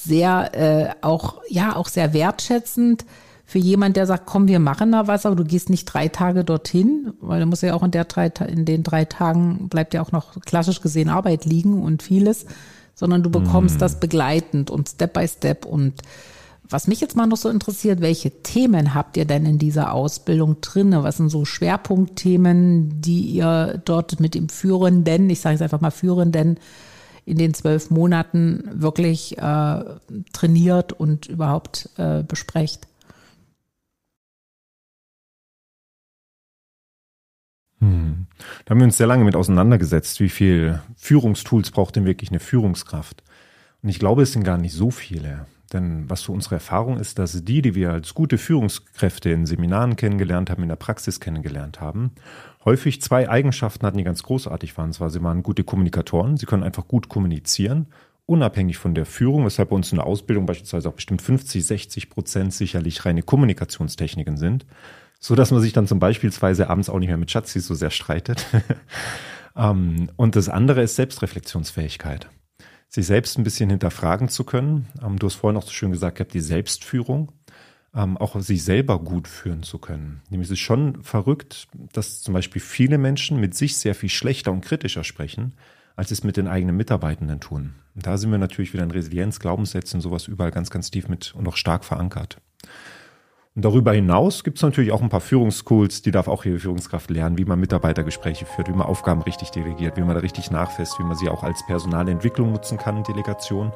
[0.03, 3.05] sehr äh, auch ja auch sehr wertschätzend
[3.45, 6.43] für jemand, der sagt, komm, wir machen da was, aber du gehst nicht drei Tage
[6.43, 10.01] dorthin, weil du musst ja auch in, der drei, in den drei Tagen bleibt ja
[10.01, 12.47] auch noch klassisch gesehen Arbeit liegen und vieles,
[12.95, 13.79] sondern du bekommst mm.
[13.79, 15.65] das begleitend und Step by Step.
[15.65, 16.01] Und
[16.67, 20.61] was mich jetzt mal noch so interessiert, welche Themen habt ihr denn in dieser Ausbildung
[20.61, 21.03] drinne?
[21.03, 25.91] Was sind so Schwerpunktthemen, die ihr dort mit dem Führenden, ich sage jetzt einfach mal
[25.91, 26.57] Führenden,
[27.25, 29.83] in den zwölf Monaten wirklich äh,
[30.33, 32.87] trainiert und überhaupt äh, besprecht?
[37.79, 38.27] Hm.
[38.65, 42.39] Da haben wir uns sehr lange mit auseinandergesetzt, wie viel Führungstools braucht denn wirklich eine
[42.39, 43.23] Führungskraft?
[43.81, 45.45] Und ich glaube, es sind gar nicht so viele.
[45.73, 49.95] Denn was so unsere Erfahrung ist, dass die, die wir als gute Führungskräfte in Seminaren
[49.95, 52.11] kennengelernt haben, in der Praxis kennengelernt haben,
[52.65, 54.91] häufig zwei Eigenschaften hatten, die ganz großartig waren.
[54.91, 57.87] Zwar, sie waren gute Kommunikatoren, sie können einfach gut kommunizieren,
[58.25, 62.09] unabhängig von der Führung, weshalb bei uns in der Ausbildung beispielsweise auch bestimmt 50, 60
[62.09, 64.65] Prozent sicherlich reine Kommunikationstechniken sind,
[65.19, 67.91] so dass man sich dann zum beispielsweise abends auch nicht mehr mit Schatzis so sehr
[67.91, 68.45] streitet.
[69.57, 72.27] Ähm, und das andere ist Selbstreflexionsfähigkeit
[72.95, 74.87] sich selbst ein bisschen hinterfragen zu können.
[75.03, 77.31] Ähm, du hast vorhin auch so schön gesagt, gehabt, die Selbstführung,
[77.95, 80.21] ähm, auch sich selber gut führen zu können.
[80.29, 84.51] Nämlich es ist schon verrückt, dass zum Beispiel viele Menschen mit sich sehr viel schlechter
[84.51, 85.53] und kritischer sprechen,
[85.95, 87.75] als es mit den eigenen Mitarbeitenden tun.
[87.95, 91.33] Und da sind wir natürlich wieder in Resilienz, Glaubenssätzen, sowas überall ganz, ganz tief mit
[91.35, 92.37] und auch stark verankert.
[93.55, 97.09] Und darüber hinaus gibt es natürlich auch ein paar Führungsschools, die darf auch jede Führungskraft
[97.09, 100.99] lernen, wie man Mitarbeitergespräche führt, wie man Aufgaben richtig delegiert, wie man da richtig nachfasst,
[100.99, 103.71] wie man sie auch als Personalentwicklung nutzen kann, Delegation.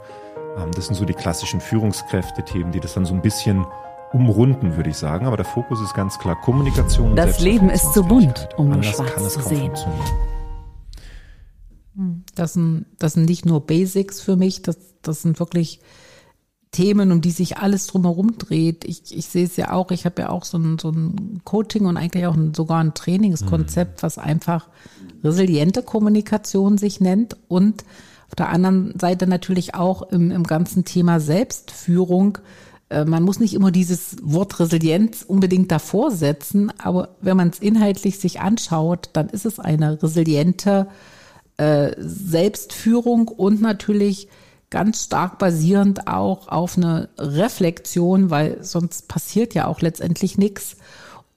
[0.57, 3.65] Ähm, das sind so die klassischen Führungskräfte-Themen, die das dann so ein bisschen
[4.13, 5.25] umrunden, würde ich sagen.
[5.25, 7.15] Aber der Fokus ist ganz klar Kommunikation.
[7.15, 9.71] Das Leben ist zu bunt, um nur schwarz zu sehen.
[12.35, 15.81] Das sind, das sind nicht nur Basics für mich, das, das sind wirklich
[16.71, 18.85] Themen, um die sich alles drumherum dreht.
[18.85, 21.85] Ich, ich sehe es ja auch, ich habe ja auch so ein, so ein Coaching
[21.85, 24.03] und eigentlich auch ein, sogar ein Trainingskonzept, mhm.
[24.03, 24.69] was einfach
[25.23, 27.83] resiliente Kommunikation sich nennt und
[28.27, 32.37] auf der anderen Seite natürlich auch im, im ganzen Thema Selbstführung.
[32.89, 37.59] Äh, man muss nicht immer dieses Wort Resilienz unbedingt davor setzen, aber wenn man es
[37.59, 40.87] inhaltlich sich anschaut, dann ist es eine resiliente
[41.57, 44.27] äh, Selbstführung und natürlich
[44.69, 50.77] ganz stark basierend auch auf eine Reflexion, weil sonst passiert ja auch letztendlich nichts.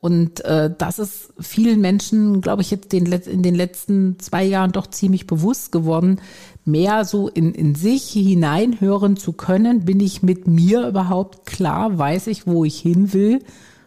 [0.03, 4.73] Und äh, das ist vielen Menschen, glaube ich, jetzt den, in den letzten zwei Jahren
[4.73, 6.21] doch ziemlich bewusst geworden,
[6.65, 9.85] mehr so in, in sich hineinhören zu können.
[9.85, 11.99] Bin ich mit mir überhaupt klar?
[11.99, 13.45] Weiß ich, wo ich hin will?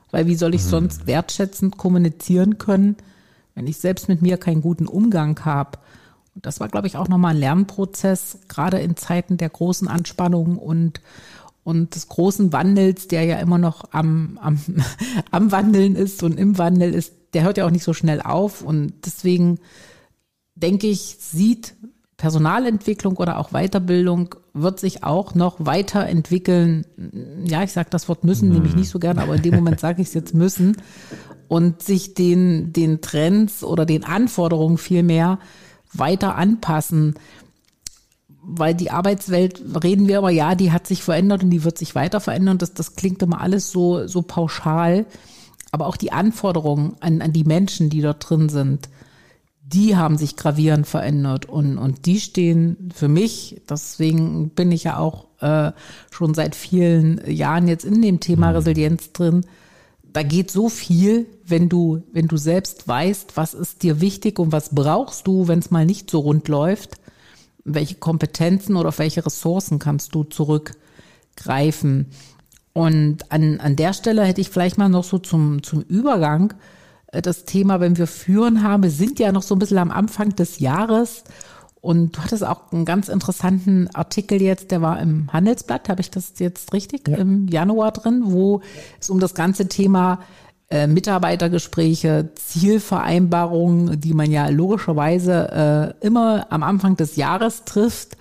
[0.09, 0.69] Weil wie soll ich mhm.
[0.69, 2.95] sonst wertschätzend kommunizieren können,
[3.53, 5.79] wenn ich selbst mit mir keinen guten Umgang habe?
[6.33, 10.59] Und das war, glaube ich, auch nochmal ein Lernprozess, gerade in Zeiten der großen Anspannung
[10.59, 11.01] und,
[11.65, 14.59] und des großen Wandels, der ja immer noch am, am,
[15.31, 17.13] am Wandeln ist und im Wandel ist.
[17.33, 18.61] Der hört ja auch nicht so schnell auf.
[18.61, 19.57] Und deswegen
[20.53, 21.73] denke ich, sieht
[22.17, 26.85] Personalentwicklung oder auch Weiterbildung wird sich auch noch weiterentwickeln.
[27.45, 28.53] Ja, ich sage das Wort müssen mhm.
[28.53, 30.77] nämlich nicht so gern, aber in dem Moment sage ich es jetzt müssen.
[31.47, 35.39] Und sich den, den Trends oder den Anforderungen vielmehr
[35.91, 37.15] weiter anpassen.
[38.47, 41.95] Weil die Arbeitswelt, reden wir aber, ja, die hat sich verändert und die wird sich
[41.95, 42.57] weiter verändern.
[42.57, 45.05] Das, das klingt immer alles so, so pauschal.
[45.71, 48.89] Aber auch die Anforderungen an, an die Menschen, die dort drin sind,
[49.65, 54.97] die haben sich gravierend verändert und, und die stehen für mich, deswegen bin ich ja
[54.97, 55.71] auch äh,
[56.11, 58.55] schon seit vielen Jahren jetzt in dem Thema mhm.
[58.57, 59.45] Resilienz drin,
[60.13, 64.51] da geht so viel, wenn du, wenn du selbst weißt, was ist dir wichtig und
[64.51, 66.95] was brauchst du, wenn es mal nicht so rund läuft.
[67.65, 72.07] Welche Kompetenzen oder auf welche Ressourcen kannst du zurückgreifen?
[72.73, 76.53] Und an, an der Stelle hätte ich vielleicht mal noch so zum, zum Übergang
[77.07, 79.91] äh, das Thema, wenn wir führen haben, wir sind ja noch so ein bisschen am
[79.91, 81.23] Anfang des Jahres
[81.85, 86.09] und du hattest auch einen ganz interessanten Artikel jetzt, der war im Handelsblatt, habe ich
[86.09, 87.17] das jetzt richtig, ja.
[87.17, 88.61] im Januar drin, wo
[88.99, 90.19] es um das ganze Thema
[90.69, 98.17] äh, Mitarbeitergespräche, Zielvereinbarungen, die man ja logischerweise äh, immer am Anfang des Jahres trifft.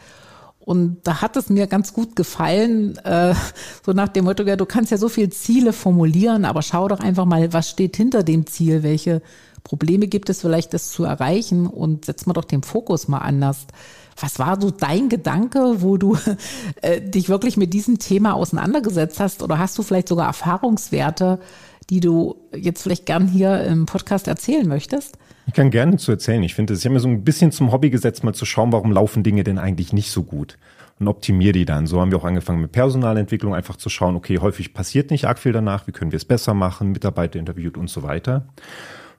[0.58, 3.34] Und da hat es mir ganz gut gefallen, äh,
[3.84, 7.00] so nach dem Motto, ja, du kannst ja so viele Ziele formulieren, aber schau doch
[7.00, 9.20] einfach mal, was steht hinter dem Ziel, welche
[9.62, 13.66] Probleme gibt es vielleicht, das zu erreichen und setzt man doch den Fokus mal anders.
[14.20, 16.16] Was war so dein Gedanke, wo du
[16.82, 19.42] äh, dich wirklich mit diesem Thema auseinandergesetzt hast?
[19.42, 21.40] Oder hast du vielleicht sogar Erfahrungswerte,
[21.90, 25.18] die du jetzt vielleicht gern hier im Podcast erzählen möchtest?
[25.46, 26.42] Ich kann gerne zu erzählen.
[26.42, 28.92] Ich finde, ich habe mir so ein bisschen zum Hobby gesetzt, mal zu schauen, warum
[28.92, 30.56] laufen Dinge denn eigentlich nicht so gut
[30.98, 31.86] und optimiere die dann.
[31.86, 35.38] So haben wir auch angefangen mit Personalentwicklung, einfach zu schauen, okay, häufig passiert nicht arg
[35.38, 38.46] viel danach, wie können wir es besser machen, Mitarbeiter interviewt und so weiter.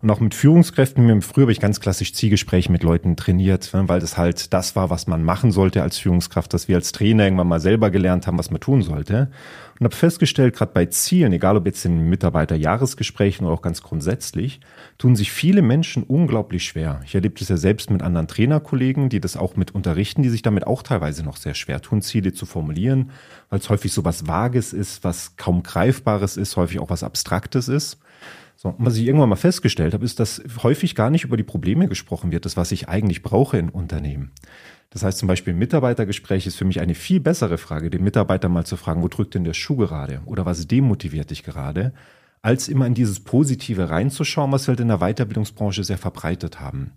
[0.02, 4.00] Und auch mit Führungskräften, früher habe ich ganz klassisch Zielgespräche mit Leuten trainiert, ne, weil
[4.00, 7.48] das halt das war, was man machen sollte als Führungskraft, dass wir als Trainer irgendwann
[7.48, 9.32] mal selber gelernt haben, was man tun sollte.
[9.80, 14.62] Und habe festgestellt, gerade bei Zielen, egal ob jetzt in Mitarbeiterjahresgesprächen oder auch ganz grundsätzlich,
[14.98, 17.02] tun sich viele Menschen unglaublich schwer.
[17.04, 20.42] Ich erlebe das ja selbst mit anderen Trainerkollegen, die das auch mit unterrichten, die sich
[20.42, 23.12] damit auch teilweise noch sehr schwer tun, Ziele zu formulieren,
[23.50, 27.68] weil es häufig so was Vages ist, was kaum Greifbares ist, häufig auch was Abstraktes
[27.68, 27.98] ist.
[28.66, 31.44] So, und was ich irgendwann mal festgestellt habe, ist, dass häufig gar nicht über die
[31.44, 34.32] Probleme gesprochen wird, das, was ich eigentlich brauche in Unternehmen.
[34.90, 38.66] Das heißt zum Beispiel, Mitarbeitergespräch ist für mich eine viel bessere Frage, den Mitarbeiter mal
[38.66, 41.94] zu fragen, wo drückt denn der Schuh gerade oder was demotiviert dich gerade,
[42.42, 46.94] als immer in dieses Positive reinzuschauen, was wir halt in der Weiterbildungsbranche sehr verbreitet haben.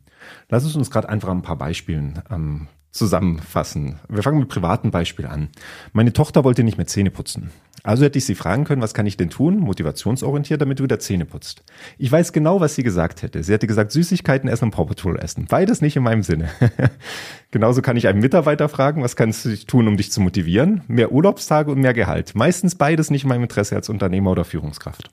[0.49, 3.97] Lass es uns gerade einfach ein paar Beispielen ähm, zusammenfassen.
[4.09, 5.51] Wir fangen mit privaten Beispiel an.
[5.93, 7.51] Meine Tochter wollte nicht mehr Zähne putzen.
[7.85, 10.99] Also hätte ich sie fragen können, was kann ich denn tun, motivationsorientiert, damit du wieder
[10.99, 11.63] Zähne putzt.
[11.97, 13.43] Ich weiß genau, was sie gesagt hätte.
[13.43, 15.47] Sie hätte gesagt, Süßigkeiten essen und Paw Patrol essen.
[15.49, 16.49] Beides nicht in meinem Sinne.
[17.51, 20.83] Genauso kann ich einen Mitarbeiter fragen, was kannst du tun, um dich zu motivieren?
[20.89, 22.35] Mehr Urlaubstage und mehr Gehalt.
[22.35, 25.11] Meistens beides nicht in meinem Interesse als Unternehmer oder Führungskraft.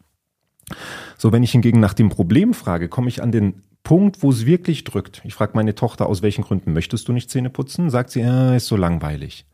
[1.17, 4.45] So, wenn ich hingegen nach dem Problem frage, komme ich an den Punkt, wo es
[4.47, 5.21] wirklich drückt.
[5.23, 7.89] Ich frage meine Tochter, aus welchen Gründen möchtest du nicht Zähne putzen?
[7.91, 9.45] Sagt sie, äh, ist so langweilig.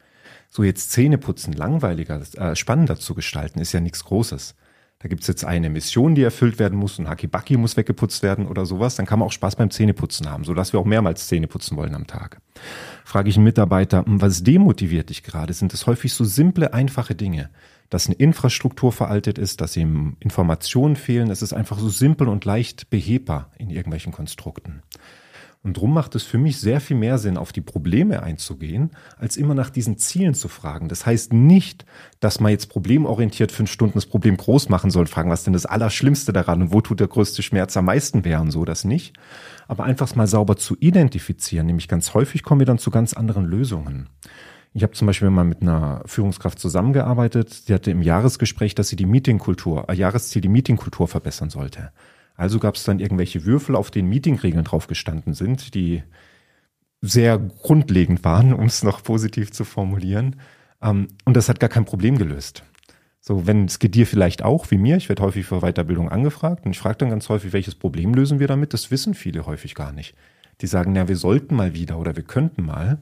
[0.53, 4.55] So jetzt Zähne putzen langweiliger, äh, spannender zu gestalten, ist ja nichts Großes.
[4.99, 8.65] Da gibt's jetzt eine Mission, die erfüllt werden muss, ein Hakibaki muss weggeputzt werden oder
[8.65, 11.77] sowas, dann kann man auch Spaß beim Zähneputzen haben, sodass wir auch mehrmals Zähne putzen
[11.77, 12.41] wollen am Tag.
[13.05, 15.53] Frage ich einen Mitarbeiter, hm, was demotiviert dich gerade?
[15.53, 17.49] Sind es häufig so simple, einfache Dinge?
[17.89, 22.43] Dass eine Infrastruktur veraltet ist, dass ihm Informationen fehlen, es ist einfach so simpel und
[22.43, 24.83] leicht behebbar in irgendwelchen Konstrukten.
[25.63, 29.37] Und drum macht es für mich sehr viel mehr Sinn, auf die Probleme einzugehen, als
[29.37, 30.89] immer nach diesen Zielen zu fragen.
[30.89, 31.85] Das heißt nicht,
[32.19, 35.67] dass man jetzt problemorientiert fünf Stunden das Problem groß machen soll, fragen, was denn das
[35.67, 39.15] Allerschlimmste daran und wo tut der größte Schmerz am meisten wären, so das nicht.
[39.67, 43.45] Aber einfach mal sauber zu identifizieren, nämlich ganz häufig kommen wir dann zu ganz anderen
[43.45, 44.09] Lösungen.
[44.73, 48.95] Ich habe zum Beispiel mal mit einer Führungskraft zusammengearbeitet, die hatte im Jahresgespräch, dass sie
[48.95, 51.91] die Meetingkultur, äh, Jahresziel die Meetingkultur verbessern sollte.
[52.41, 56.01] Also gab es dann irgendwelche Würfel, auf denen Meetingregeln drauf gestanden sind, die
[56.99, 60.37] sehr grundlegend waren, um es noch positiv zu formulieren.
[60.81, 62.63] Ähm, und das hat gar kein Problem gelöst.
[63.19, 66.65] So, wenn es geht dir vielleicht auch, wie mir, ich werde häufig für Weiterbildung angefragt
[66.65, 68.73] und ich frage dann ganz häufig, welches Problem lösen wir damit?
[68.73, 70.15] Das wissen viele häufig gar nicht.
[70.61, 72.97] Die sagen, ja, wir sollten mal wieder oder wir könnten mal.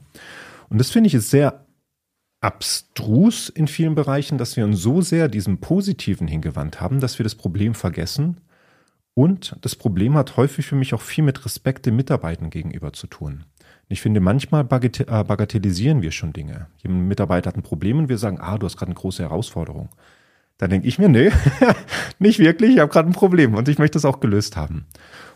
[0.68, 1.64] Und das finde ich ist sehr
[2.42, 7.24] abstrus in vielen Bereichen, dass wir uns so sehr diesem Positiven hingewandt haben, dass wir
[7.24, 8.42] das Problem vergessen
[9.20, 13.06] und das Problem hat häufig für mich auch viel mit Respekt den Mitarbeitern gegenüber zu
[13.06, 13.44] tun.
[13.90, 16.68] Ich finde, manchmal äh, bagatellisieren wir schon Dinge.
[16.86, 19.90] Ein Mitarbeiter hat ein Problem und wir sagen, ah, du hast gerade eine große Herausforderung.
[20.58, 21.32] Da denke ich mir, nee,
[22.20, 24.86] nicht wirklich, ich habe gerade ein Problem und ich möchte es auch gelöst haben.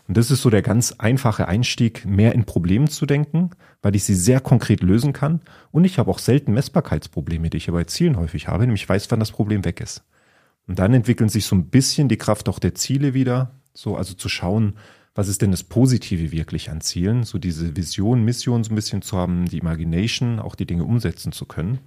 [0.08, 3.50] Und das ist so der ganz einfache Einstieg, mehr in Problemen zu denken,
[3.82, 5.42] weil ich sie sehr konkret lösen kann.
[5.72, 9.10] Und ich habe auch selten Messbarkeitsprobleme, die ich aber bei Zielen häufig habe, nämlich weiß,
[9.10, 10.04] wann das Problem weg ist.
[10.66, 14.14] Und dann entwickeln sich so ein bisschen die Kraft auch der Ziele wieder, so, also
[14.14, 14.74] zu schauen,
[15.14, 17.24] was ist denn das Positive wirklich an Zielen?
[17.24, 21.32] So diese Vision, Mission so ein bisschen zu haben, die Imagination, auch die Dinge umsetzen
[21.32, 21.78] zu können.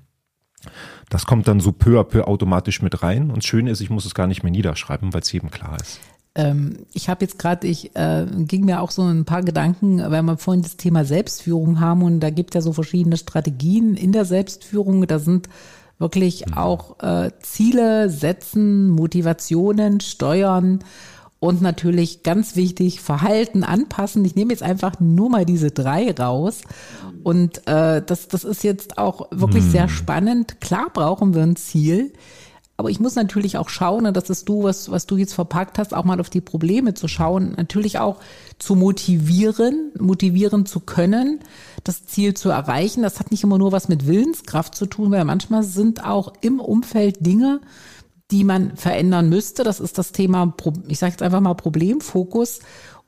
[1.10, 3.30] Das kommt dann so peu à peu automatisch mit rein.
[3.30, 6.00] Und schön ist, ich muss es gar nicht mehr niederschreiben, weil es jedem klar ist.
[6.36, 10.24] Ähm, ich habe jetzt gerade, ich äh, ging mir auch so ein paar Gedanken, weil
[10.24, 14.24] wir vorhin das Thema Selbstführung haben und da gibt ja so verschiedene Strategien in der
[14.26, 15.06] Selbstführung.
[15.08, 15.50] Da sind
[16.00, 16.54] wirklich mhm.
[16.54, 20.80] auch äh, Ziele setzen, Motivationen, Steuern
[21.40, 24.26] und natürlich ganz wichtig, Verhalten anpassen.
[24.26, 26.62] Ich nehme jetzt einfach nur mal diese drei raus.
[27.24, 29.72] Und äh, das, das ist jetzt auch wirklich hm.
[29.72, 30.62] sehr spannend.
[30.62, 32.14] Klar brauchen wir ein Ziel.
[32.80, 35.80] Aber ich muss natürlich auch schauen, und das ist du, was, was du jetzt verpackt
[35.80, 38.20] hast, auch mal auf die Probleme zu schauen, natürlich auch
[38.60, 41.40] zu motivieren, motivieren zu können,
[41.84, 43.02] das Ziel zu erreichen.
[43.02, 46.60] Das hat nicht immer nur was mit Willenskraft zu tun, weil manchmal sind auch im
[46.60, 47.62] Umfeld Dinge,
[48.32, 49.64] die man verändern müsste.
[49.64, 50.54] Das ist das Thema,
[50.88, 52.60] ich sage jetzt einfach mal Problemfokus.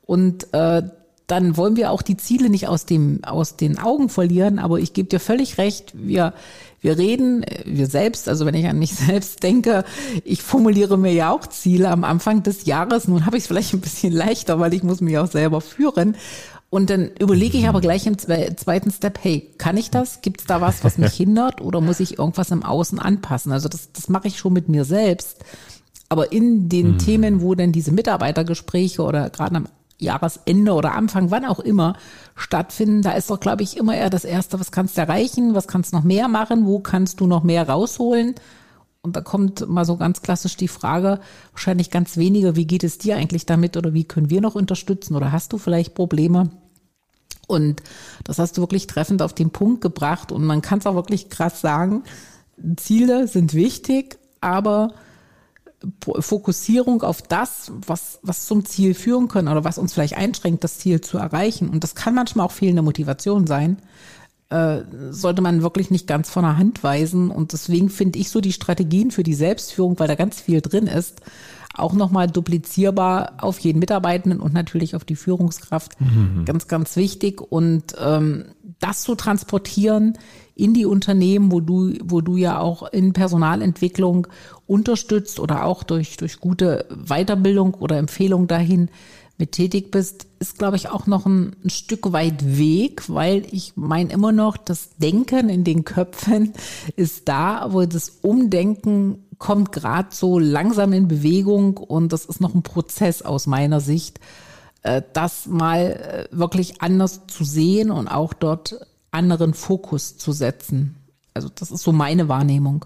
[0.02, 0.82] Und äh,
[1.26, 4.58] dann wollen wir auch die Ziele nicht aus dem aus den Augen verlieren.
[4.58, 5.92] Aber ich gebe dir völlig recht.
[5.94, 6.34] Wir
[6.80, 9.84] wir reden, wir selbst, also wenn ich an mich selbst denke,
[10.24, 13.06] ich formuliere mir ja auch Ziele am Anfang des Jahres.
[13.06, 16.16] Nun habe ich es vielleicht ein bisschen leichter, weil ich muss mich auch selber führen.
[16.70, 20.22] Und dann überlege ich aber gleich im zweiten Step, hey, kann ich das?
[20.22, 23.50] Gibt es da was, was mich hindert oder muss ich irgendwas im Außen anpassen?
[23.50, 25.44] Also das, das mache ich schon mit mir selbst.
[26.08, 26.98] Aber in den mhm.
[26.98, 31.96] Themen, wo dann diese Mitarbeitergespräche oder gerade am Jahresende oder Anfang, wann auch immer
[32.36, 35.66] stattfinden, da ist doch, glaube ich, immer eher das Erste, was kannst du erreichen, was
[35.66, 38.36] kannst du noch mehr machen, wo kannst du noch mehr rausholen?
[39.02, 41.20] Und da kommt mal so ganz klassisch die Frage,
[41.52, 45.16] wahrscheinlich ganz wenige, wie geht es dir eigentlich damit oder wie können wir noch unterstützen
[45.16, 46.50] oder hast du vielleicht Probleme?
[47.50, 47.82] Und
[48.24, 51.28] das hast du wirklich treffend auf den Punkt gebracht und man kann es auch wirklich
[51.28, 52.04] krass sagen,
[52.76, 54.94] Ziele sind wichtig, aber
[56.18, 60.78] Fokussierung auf das, was, was zum Ziel führen können oder was uns vielleicht einschränkt, das
[60.78, 61.70] Ziel zu erreichen.
[61.70, 63.78] Und das kann manchmal auch fehlende Motivation sein,
[64.50, 67.30] äh, sollte man wirklich nicht ganz von der Hand weisen.
[67.30, 70.86] Und deswegen finde ich so die Strategien für die Selbstführung, weil da ganz viel drin
[70.86, 71.22] ist,
[71.74, 76.00] auch nochmal duplizierbar auf jeden Mitarbeitenden und natürlich auf die Führungskraft.
[76.00, 76.44] Mhm.
[76.44, 77.40] Ganz, ganz wichtig.
[77.40, 78.46] Und ähm,
[78.80, 80.18] das zu transportieren
[80.54, 84.26] in die Unternehmen, wo du, wo du ja auch in Personalentwicklung
[84.66, 88.90] unterstützt oder auch durch, durch gute Weiterbildung oder Empfehlung dahin
[89.38, 93.72] mit tätig bist, ist, glaube ich, auch noch ein, ein Stück weit Weg, weil ich
[93.74, 96.52] meine immer noch, das Denken in den Köpfen
[96.96, 102.54] ist da, aber das Umdenken kommt gerade so langsam in Bewegung und das ist noch
[102.54, 104.20] ein Prozess aus meiner Sicht,
[104.82, 110.94] äh, das mal äh, wirklich anders zu sehen und auch dort anderen Fokus zu setzen.
[111.34, 112.84] Also das ist so meine Wahrnehmung.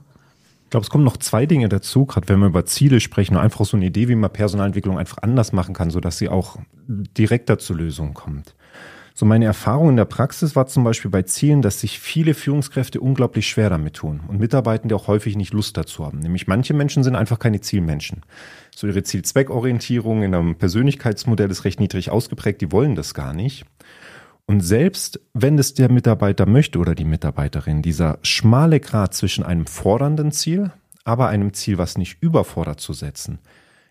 [0.64, 3.64] Ich glaube, es kommen noch zwei Dinge dazu, gerade wenn wir über Ziele sprechen, einfach
[3.64, 7.76] so eine Idee, wie man Personalentwicklung einfach anders machen kann, sodass sie auch direkter zur
[7.76, 8.54] Lösung kommt.
[9.16, 13.00] So meine Erfahrung in der Praxis war zum Beispiel bei Zielen, dass sich viele Führungskräfte
[13.00, 16.18] unglaublich schwer damit tun und Mitarbeitende auch häufig nicht Lust dazu haben.
[16.18, 18.22] Nämlich manche Menschen sind einfach keine Zielmenschen.
[18.74, 23.64] So ihre Zielzweckorientierung in einem Persönlichkeitsmodell ist recht niedrig ausgeprägt, die wollen das gar nicht.
[24.46, 29.66] Und selbst wenn es der Mitarbeiter möchte oder die Mitarbeiterin, dieser schmale Grad zwischen einem
[29.66, 30.72] fordernden Ziel,
[31.04, 33.38] aber einem Ziel, was nicht überfordert zu setzen,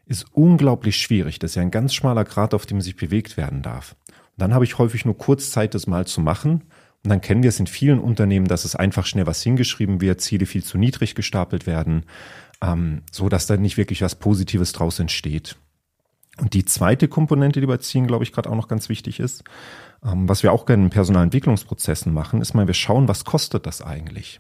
[0.06, 1.40] ist unglaublich schwierig.
[1.40, 3.96] Das ist ja ein ganz schmaler Grad, auf dem sich bewegt werden darf.
[4.38, 6.64] Dann habe ich häufig nur kurz Zeit, das mal zu machen.
[7.04, 10.22] Und dann kennen wir es in vielen Unternehmen, dass es einfach schnell was hingeschrieben wird,
[10.22, 12.06] Ziele viel zu niedrig gestapelt werden,
[12.62, 15.58] ähm, so dass da nicht wirklich was Positives draus entsteht.
[16.40, 19.44] Und die zweite Komponente, die bei Zielen, glaube ich, gerade auch noch ganz wichtig ist,
[20.04, 23.82] ähm, was wir auch gerne in Personalentwicklungsprozessen machen, ist mal, wir schauen, was kostet das
[23.82, 24.40] eigentlich?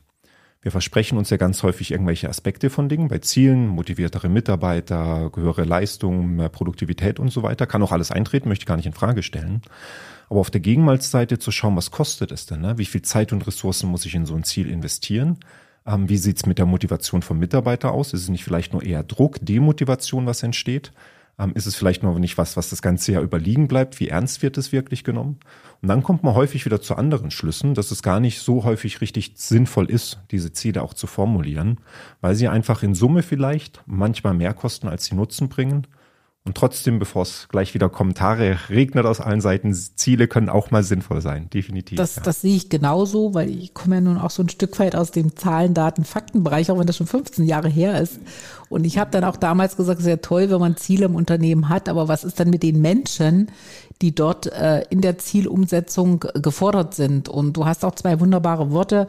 [0.63, 5.65] Wir versprechen uns ja ganz häufig irgendwelche Aspekte von Dingen, bei Zielen, motiviertere Mitarbeiter, höhere
[5.65, 7.67] Leistung, mehr Produktivität und so weiter.
[7.67, 9.61] Kann auch alles eintreten, möchte ich gar nicht in Frage stellen.
[10.29, 12.61] Aber auf der Gegenmalsseite zu schauen, was kostet es denn?
[12.61, 12.77] Ne?
[12.77, 15.37] Wie viel Zeit und Ressourcen muss ich in so ein Ziel investieren?
[15.85, 18.13] Ähm, wie sieht's mit der Motivation vom Mitarbeiter aus?
[18.13, 20.93] Ist es nicht vielleicht nur eher Druck, Demotivation, was entsteht?
[21.39, 23.99] Ähm, ist es vielleicht nur nicht was, was das ganze Jahr überliegen bleibt?
[23.99, 25.39] Wie ernst wird es wirklich genommen?
[25.81, 29.01] Und dann kommt man häufig wieder zu anderen Schlüssen, dass es gar nicht so häufig
[29.01, 31.79] richtig sinnvoll ist, diese Ziele auch zu formulieren,
[32.21, 35.87] weil sie einfach in Summe vielleicht manchmal mehr kosten, als sie Nutzen bringen
[36.45, 40.83] und trotzdem, bevor es gleich wieder Kommentare regnet aus allen Seiten, Ziele können auch mal
[40.83, 41.97] sinnvoll sein, definitiv.
[41.97, 42.21] Das, ja.
[42.21, 45.11] das sehe ich genauso, weil ich komme ja nun auch so ein Stück weit aus
[45.11, 48.19] dem Zahlen, Daten, Faktenbereich, auch wenn das schon 15 Jahre her ist.
[48.67, 51.87] Und ich habe dann auch damals gesagt, sehr toll, wenn man Ziele im Unternehmen hat,
[51.87, 53.49] aber was ist dann mit den Menschen,
[54.01, 57.29] die dort äh, in der Zielumsetzung gefordert sind?
[57.29, 59.07] Und du hast auch zwei wunderbare Worte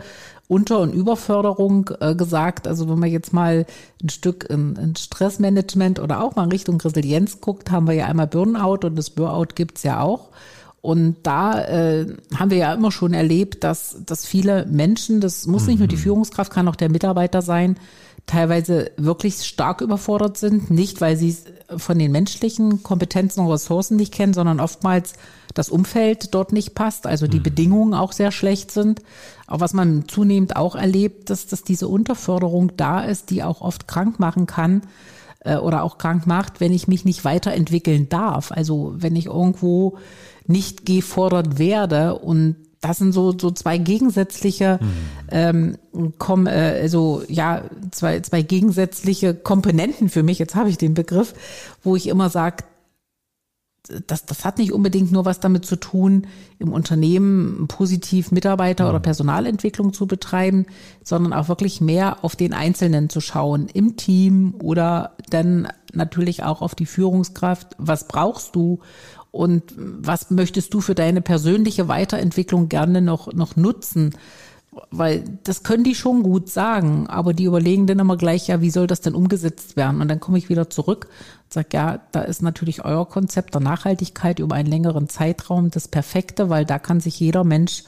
[0.48, 2.68] unter- und Überförderung äh, gesagt.
[2.68, 3.66] Also wenn man jetzt mal
[4.02, 8.06] ein Stück in, in, Stressmanagement oder auch mal in Richtung Resilienz guckt, haben wir ja
[8.06, 10.28] einmal Burnout und das Burnout gibt's ja auch.
[10.82, 15.66] Und da äh, haben wir ja immer schon erlebt, dass, dass viele Menschen, das muss
[15.66, 16.00] nicht nur die mhm.
[16.00, 17.78] Führungskraft, kann auch der Mitarbeiter sein,
[18.26, 20.70] teilweise wirklich stark überfordert sind.
[20.70, 21.36] Nicht, weil sie
[21.76, 25.14] von den menschlichen Kompetenzen und Ressourcen nicht kennen, sondern oftmals
[25.52, 27.44] das Umfeld dort nicht passt, also die mhm.
[27.44, 29.02] Bedingungen auch sehr schlecht sind.
[29.46, 33.86] Aber was man zunehmend auch erlebt, dass, dass diese Unterförderung da ist, die auch oft
[33.86, 34.82] krank machen kann
[35.40, 38.52] äh, oder auch krank macht, wenn ich mich nicht weiterentwickeln darf.
[38.52, 39.98] Also wenn ich irgendwo
[40.46, 44.88] nicht gefordert werde und das sind so so zwei gegensätzliche mhm.
[45.30, 45.78] ähm,
[46.18, 50.38] kom, äh, also ja zwei zwei gegensätzliche Komponenten für mich.
[50.38, 51.34] Jetzt habe ich den Begriff,
[51.82, 52.64] wo ich immer sage,
[54.06, 56.26] das, das hat nicht unbedingt nur was damit zu tun,
[56.58, 60.66] im Unternehmen positiv Mitarbeiter- oder Personalentwicklung zu betreiben,
[61.02, 66.62] sondern auch wirklich mehr auf den Einzelnen zu schauen, im Team oder dann natürlich auch
[66.62, 67.76] auf die Führungskraft.
[67.78, 68.80] Was brauchst du?
[69.34, 74.14] Und was möchtest du für deine persönliche Weiterentwicklung gerne noch, noch nutzen?
[74.92, 78.70] Weil das können die schon gut sagen, aber die überlegen dann immer gleich, ja, wie
[78.70, 80.00] soll das denn umgesetzt werden?
[80.00, 81.08] Und dann komme ich wieder zurück
[81.46, 85.88] und sage, ja, da ist natürlich euer Konzept der Nachhaltigkeit über einen längeren Zeitraum das
[85.88, 87.82] Perfekte, weil da kann sich jeder Mensch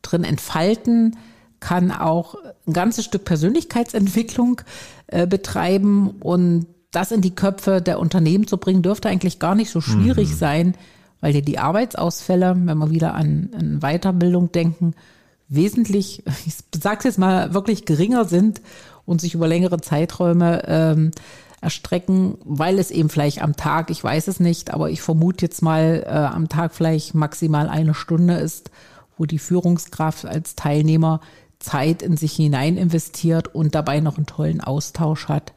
[0.00, 1.18] drin entfalten,
[1.60, 4.62] kann auch ein ganzes Stück Persönlichkeitsentwicklung
[5.08, 9.70] äh, betreiben und das in die Köpfe der Unternehmen zu bringen, dürfte eigentlich gar nicht
[9.70, 10.34] so schwierig mhm.
[10.34, 10.74] sein,
[11.20, 14.94] weil dir die Arbeitsausfälle, wenn wir wieder an, an Weiterbildung denken,
[15.48, 18.62] wesentlich, ich sage jetzt mal, wirklich geringer sind
[19.04, 21.10] und sich über längere Zeiträume ähm,
[21.60, 25.60] erstrecken, weil es eben vielleicht am Tag, ich weiß es nicht, aber ich vermute jetzt
[25.60, 28.70] mal, äh, am Tag vielleicht maximal eine Stunde ist,
[29.18, 31.20] wo die Führungskraft als Teilnehmer
[31.58, 35.52] Zeit in sich hinein investiert und dabei noch einen tollen Austausch hat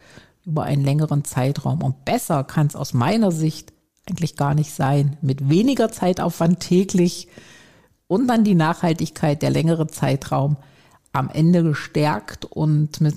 [0.46, 1.84] über einen längeren Zeitraum.
[1.84, 3.74] Und besser kann es aus meiner Sicht
[4.10, 5.18] eigentlich gar nicht sein.
[5.22, 7.28] Mit weniger Zeitaufwand täglich
[8.08, 10.58] und dann die Nachhaltigkeit, der längere Zeitraum.
[11.12, 13.16] am Ende gestärkt und mit,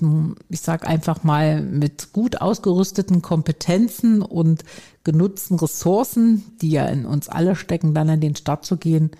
[0.49, 4.63] ich sag einfach mal, mit gut ausgerüsteten Kompetenzen und
[5.03, 9.11] genutzten Ressourcen, die ja in uns alle stecken, dann an den Start zu gehen.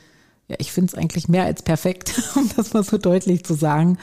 [0.47, 3.99] Ja, ich finde es eigentlich mehr als perfekt, um das mal so deutlich zu sagen.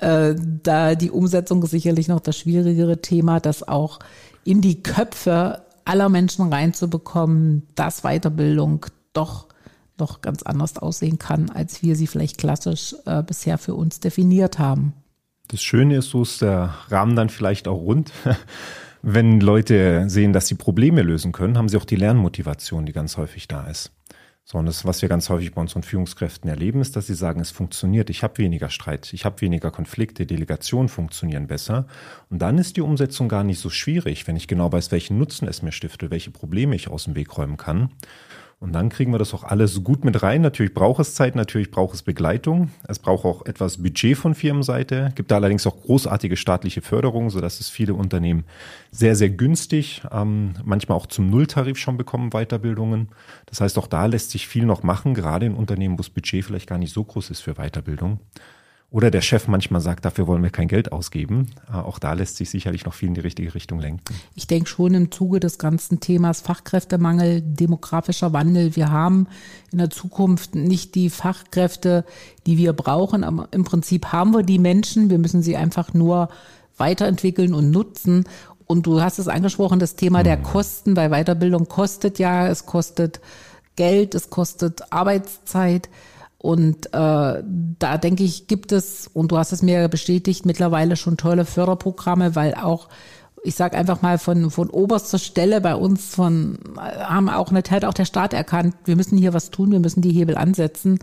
[0.00, 3.98] Äh, da die Umsetzung ist sicherlich noch das schwierigere Thema, das auch
[4.44, 9.46] in die Köpfe aller Menschen reinzubekommen, dass Weiterbildung doch
[9.98, 14.58] noch ganz anders aussehen kann, als wir sie vielleicht klassisch äh, bisher für uns definiert
[14.58, 14.92] haben.
[15.48, 18.12] Das Schöne ist, so ist der Rahmen dann vielleicht auch rund.
[19.02, 23.18] Wenn Leute sehen, dass sie Probleme lösen können, haben sie auch die Lernmotivation, die ganz
[23.18, 23.92] häufig da ist.
[24.46, 27.40] So, und das, was wir ganz häufig bei unseren Führungskräften erleben, ist, dass sie sagen,
[27.40, 31.86] es funktioniert, ich habe weniger Streit, ich habe weniger Konflikte, Delegationen funktionieren besser.
[32.28, 35.48] Und dann ist die Umsetzung gar nicht so schwierig, wenn ich genau weiß, welchen Nutzen
[35.48, 37.88] es mir stiftet, welche Probleme ich aus dem Weg räumen kann.
[38.64, 40.40] Und dann kriegen wir das auch alles gut mit rein.
[40.40, 42.70] Natürlich braucht es Zeit, natürlich braucht es Begleitung.
[42.88, 45.12] Es braucht auch etwas Budget von Firmenseite.
[45.14, 48.44] Gibt da allerdings auch großartige staatliche Förderung, sodass es viele Unternehmen
[48.90, 53.08] sehr, sehr günstig, ähm, manchmal auch zum Nulltarif schon bekommen, Weiterbildungen.
[53.44, 56.42] Das heißt, auch da lässt sich viel noch machen, gerade in Unternehmen, wo das Budget
[56.42, 58.18] vielleicht gar nicht so groß ist für Weiterbildung.
[58.94, 61.50] Oder der Chef manchmal sagt, dafür wollen wir kein Geld ausgeben.
[61.68, 64.14] Äh, auch da lässt sich sicherlich noch viel in die richtige Richtung lenken.
[64.36, 68.76] Ich denke schon im Zuge des ganzen Themas Fachkräftemangel, demografischer Wandel.
[68.76, 69.26] Wir haben
[69.72, 72.04] in der Zukunft nicht die Fachkräfte,
[72.46, 73.24] die wir brauchen.
[73.24, 75.10] Aber im Prinzip haben wir die Menschen.
[75.10, 76.28] Wir müssen sie einfach nur
[76.76, 78.26] weiterentwickeln und nutzen.
[78.64, 80.44] Und du hast es angesprochen, das Thema der mhm.
[80.44, 80.94] Kosten.
[80.94, 83.20] Bei Weiterbildung kostet ja, es kostet
[83.74, 85.88] Geld, es kostet Arbeitszeit.
[86.44, 91.16] Und äh, da denke ich, gibt es, und du hast es mir bestätigt, mittlerweile schon
[91.16, 92.90] tolle Förderprogramme, weil auch,
[93.44, 97.86] ich sage einfach mal, von, von oberster Stelle bei uns von haben auch eine hat
[97.86, 100.98] auch der Staat erkannt, wir müssen hier was tun, wir müssen die Hebel ansetzen.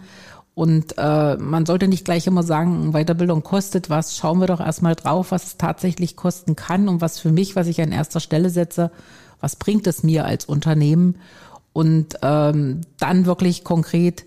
[0.53, 4.15] Und äh, man sollte nicht gleich immer sagen, Weiterbildung kostet was.
[4.15, 7.65] Schauen wir doch erstmal drauf, was es tatsächlich kosten kann und was für mich, was
[7.65, 8.91] ich an erster Stelle setze,
[9.39, 11.15] was bringt es mir als Unternehmen?
[11.73, 14.23] Und ähm, dann wirklich konkret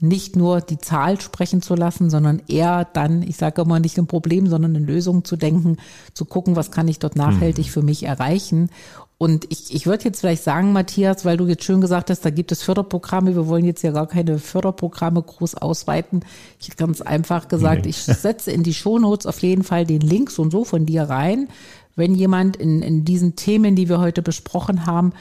[0.00, 4.06] nicht nur die Zahl sprechen zu lassen, sondern eher dann, ich sage immer nicht ein
[4.06, 5.78] Problem, sondern eine Lösung zu denken,
[6.12, 7.70] zu gucken, was kann ich dort nachhaltig mhm.
[7.70, 8.70] für mich erreichen.
[9.18, 12.30] Und ich, ich würde jetzt vielleicht sagen, Matthias, weil du jetzt schön gesagt hast, da
[12.30, 16.20] gibt es Förderprogramme, wir wollen jetzt ja gar keine Förderprogramme groß ausweiten.
[16.60, 17.90] Ich hätte ganz einfach gesagt, nee.
[17.90, 21.04] ich setze in die Shownotes auf jeden Fall den Link so und so von dir
[21.04, 21.48] rein.
[21.94, 25.14] Wenn jemand in, in diesen Themen, die wir heute besprochen haben,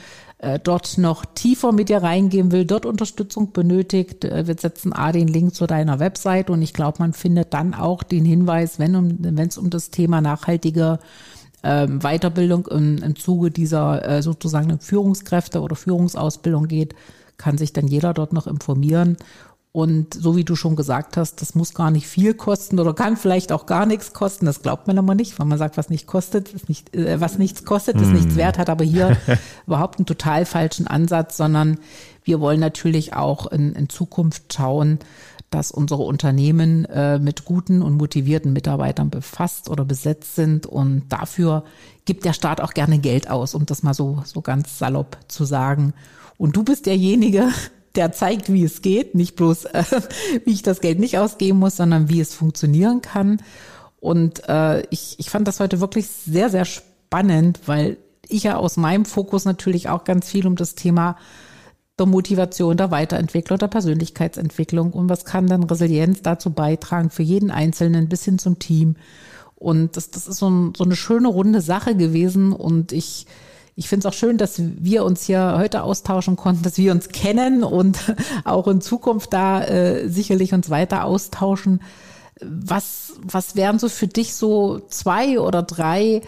[0.64, 5.28] dort noch tiefer mit dir reingehen will, dort Unterstützung benötigt, äh, wir setzen A den
[5.28, 9.38] Link zu deiner Website und ich glaube, man findet dann auch den Hinweis, wenn um,
[9.38, 11.00] es um das Thema nachhaltige
[11.64, 16.96] ähm, Weiterbildung im, im Zuge dieser äh, sozusagen Führungskräfte oder Führungsausbildung geht,
[17.38, 19.18] kann sich dann jeder dort noch informieren
[19.76, 23.18] und so wie du schon gesagt hast, das muss gar nicht viel kosten oder kann
[23.18, 24.46] vielleicht auch gar nichts kosten.
[24.46, 27.38] Das glaubt man aber nicht, weil man sagt, was nicht kostet, ist nicht, äh, was
[27.38, 28.14] nichts kostet, ist mm.
[28.14, 29.18] nichts wert, hat aber hier
[29.68, 31.78] überhaupt einen total falschen Ansatz, sondern
[32.24, 35.00] wir wollen natürlich auch in, in Zukunft schauen,
[35.50, 40.68] dass unsere Unternehmen äh, mit guten und motivierten Mitarbeitern befasst oder besetzt sind.
[40.68, 41.66] Und dafür
[42.06, 45.44] gibt der Staat auch gerne Geld aus, um das mal so, so ganz salopp zu
[45.44, 45.94] sagen.
[46.38, 47.50] Und du bist derjenige,
[47.96, 49.84] der zeigt, wie es geht, nicht bloß, äh,
[50.46, 53.42] wie ich das Geld nicht ausgeben muss, sondern wie es funktionieren kann.
[54.00, 58.78] Und äh, ich, ich fand das heute wirklich sehr, sehr spannend, weil ich ja aus
[58.78, 61.18] meinem Fokus natürlich auch ganz viel um das Thema
[61.98, 67.52] der Motivation, der Weiterentwicklung, der Persönlichkeitsentwicklung und was kann dann Resilienz dazu beitragen für jeden
[67.52, 68.96] Einzelnen bis hin zum Team.
[69.56, 73.26] Und das, das ist so, ein, so eine schöne runde Sache gewesen und ich
[73.76, 77.10] ich finde es auch schön, dass wir uns hier heute austauschen konnten, dass wir uns
[77.10, 78.00] kennen und
[78.46, 81.82] auch in Zukunft da äh, sicherlich uns weiter austauschen.
[82.42, 86.22] Was, was wären so für dich so zwei oder drei,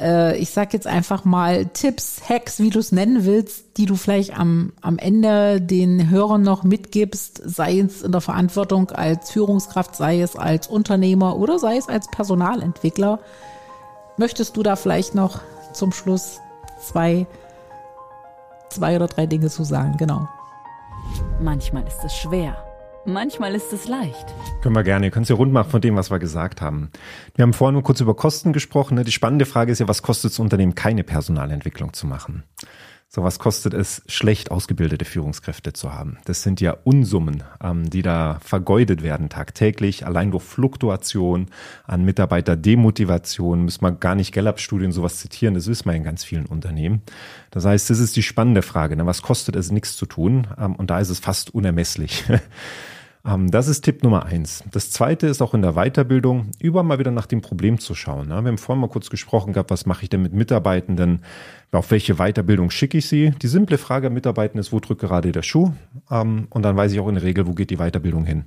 [0.00, 3.94] äh, ich sag jetzt einfach mal Tipps, Hacks, wie du es nennen willst, die du
[3.94, 9.94] vielleicht am, am Ende den Hörern noch mitgibst, sei es in der Verantwortung als Führungskraft,
[9.94, 13.20] sei es als Unternehmer oder sei es als Personalentwickler.
[14.16, 15.40] Möchtest du da vielleicht noch
[15.72, 16.40] zum Schluss
[16.78, 17.26] zwei,
[18.70, 20.28] zwei oder drei Dinge zu sagen, genau.
[21.40, 22.56] Manchmal ist es schwer.
[23.04, 24.34] Manchmal ist es leicht.
[24.60, 25.06] Können wir gerne.
[25.06, 26.90] Ihr könnt es ja rund machen von dem, was wir gesagt haben.
[27.34, 28.96] Wir haben vorhin nur kurz über Kosten gesprochen.
[28.96, 29.04] Ne?
[29.04, 32.42] Die spannende Frage ist ja, was kostet es Unternehmen, keine Personalentwicklung zu machen?
[33.10, 36.18] So was kostet es, schlecht ausgebildete Führungskräfte zu haben.
[36.26, 41.46] Das sind ja Unsummen, ähm, die da vergeudet werden tagtäglich, allein durch Fluktuation
[41.86, 46.44] an Mitarbeiterdemotivation, müssen wir gar nicht Gallup-Studien sowas zitieren, das wissen wir in ganz vielen
[46.44, 47.00] Unternehmen.
[47.50, 49.06] Das heißt, das ist die spannende Frage, ne?
[49.06, 50.46] was kostet es, nichts zu tun?
[50.58, 52.24] Ähm, und da ist es fast unermesslich.
[53.28, 54.64] Ähm, das ist Tipp Nummer eins.
[54.70, 58.28] Das zweite ist auch in der Weiterbildung, überall mal wieder nach dem Problem zu schauen.
[58.28, 61.22] Wir haben vorhin mal kurz gesprochen gehabt, was mache ich denn mit Mitarbeitenden?
[61.70, 63.32] Auf welche Weiterbildung schicke ich sie?
[63.42, 65.72] Die simple Frage an Mitarbeitenden ist, wo drückt gerade der Schuh?
[66.10, 68.44] Ähm, und dann weiß ich auch in der Regel, wo geht die Weiterbildung hin.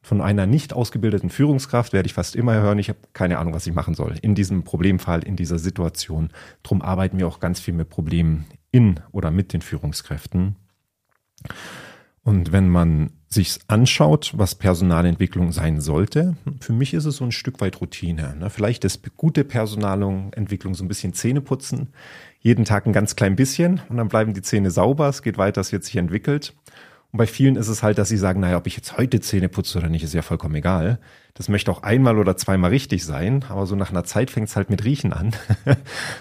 [0.00, 3.66] Von einer nicht ausgebildeten Führungskraft werde ich fast immer hören, ich habe keine Ahnung, was
[3.66, 4.14] ich machen soll.
[4.22, 6.30] In diesem Problemfall, in dieser Situation.
[6.62, 10.56] Drum arbeiten wir auch ganz viel mit Problemen in oder mit den Führungskräften.
[12.28, 17.32] Und wenn man sich anschaut, was Personalentwicklung sein sollte, für mich ist es so ein
[17.32, 18.36] Stück weit Routine.
[18.38, 18.50] Ne?
[18.50, 21.88] Vielleicht ist gute Personalentwicklung so ein bisschen Zähne putzen,
[22.40, 25.62] jeden Tag ein ganz klein bisschen und dann bleiben die Zähne sauber, es geht weiter,
[25.62, 26.52] es wird sich entwickelt.
[27.10, 29.48] Und bei vielen ist es halt, dass sie sagen, naja, ob ich jetzt heute Zähne
[29.48, 30.98] putze oder nicht, ist ja vollkommen egal.
[31.32, 34.56] Das möchte auch einmal oder zweimal richtig sein, aber so nach einer Zeit fängt es
[34.56, 35.32] halt mit Riechen an.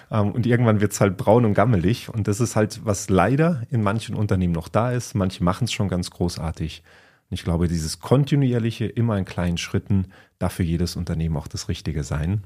[0.09, 2.07] Ähm, und irgendwann wird es halt braun und gammelig.
[2.07, 5.15] Und das ist halt, was leider in manchen Unternehmen noch da ist.
[5.15, 6.81] Manche machen es schon ganz großartig.
[7.29, 10.05] Und ich glaube, dieses kontinuierliche, immer in kleinen Schritten,
[10.39, 12.43] darf für jedes Unternehmen auch das Richtige sein.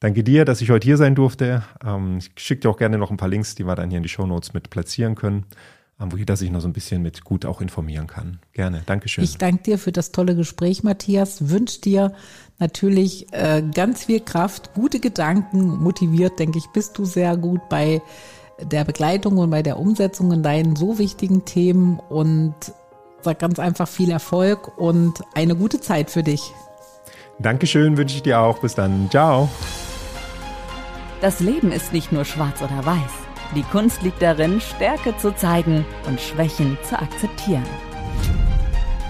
[0.00, 1.62] Danke dir, dass ich heute hier sein durfte.
[1.82, 4.02] Ähm, ich schicke dir auch gerne noch ein paar Links, die wir dann hier in
[4.02, 5.46] die Show Notes mit platzieren können
[5.98, 8.38] wo jeder sich noch so ein bisschen mit gut auch informieren kann.
[8.52, 8.82] Gerne.
[8.84, 9.24] Dankeschön.
[9.24, 11.48] Ich danke dir für das tolle Gespräch, Matthias.
[11.48, 12.12] Wünsche dir
[12.58, 18.02] natürlich äh, ganz viel Kraft, gute Gedanken, motiviert, denke ich, bist du sehr gut bei
[18.60, 22.54] der Begleitung und bei der Umsetzung in deinen so wichtigen Themen und
[23.22, 26.52] sag ganz einfach viel Erfolg und eine gute Zeit für dich.
[27.38, 28.58] Dankeschön, wünsche ich dir auch.
[28.60, 29.10] Bis dann.
[29.10, 29.48] Ciao.
[31.20, 33.25] Das Leben ist nicht nur schwarz oder weiß.
[33.54, 37.66] Die Kunst liegt darin, Stärke zu zeigen und Schwächen zu akzeptieren.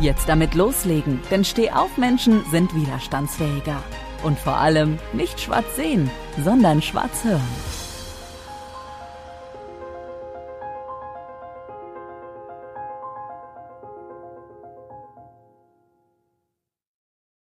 [0.01, 3.83] Jetzt damit loslegen, denn Stehaufmenschen sind widerstandsfähiger.
[4.23, 6.11] Und vor allem nicht schwarz sehen,
[6.45, 7.76] sondern schwarz hören.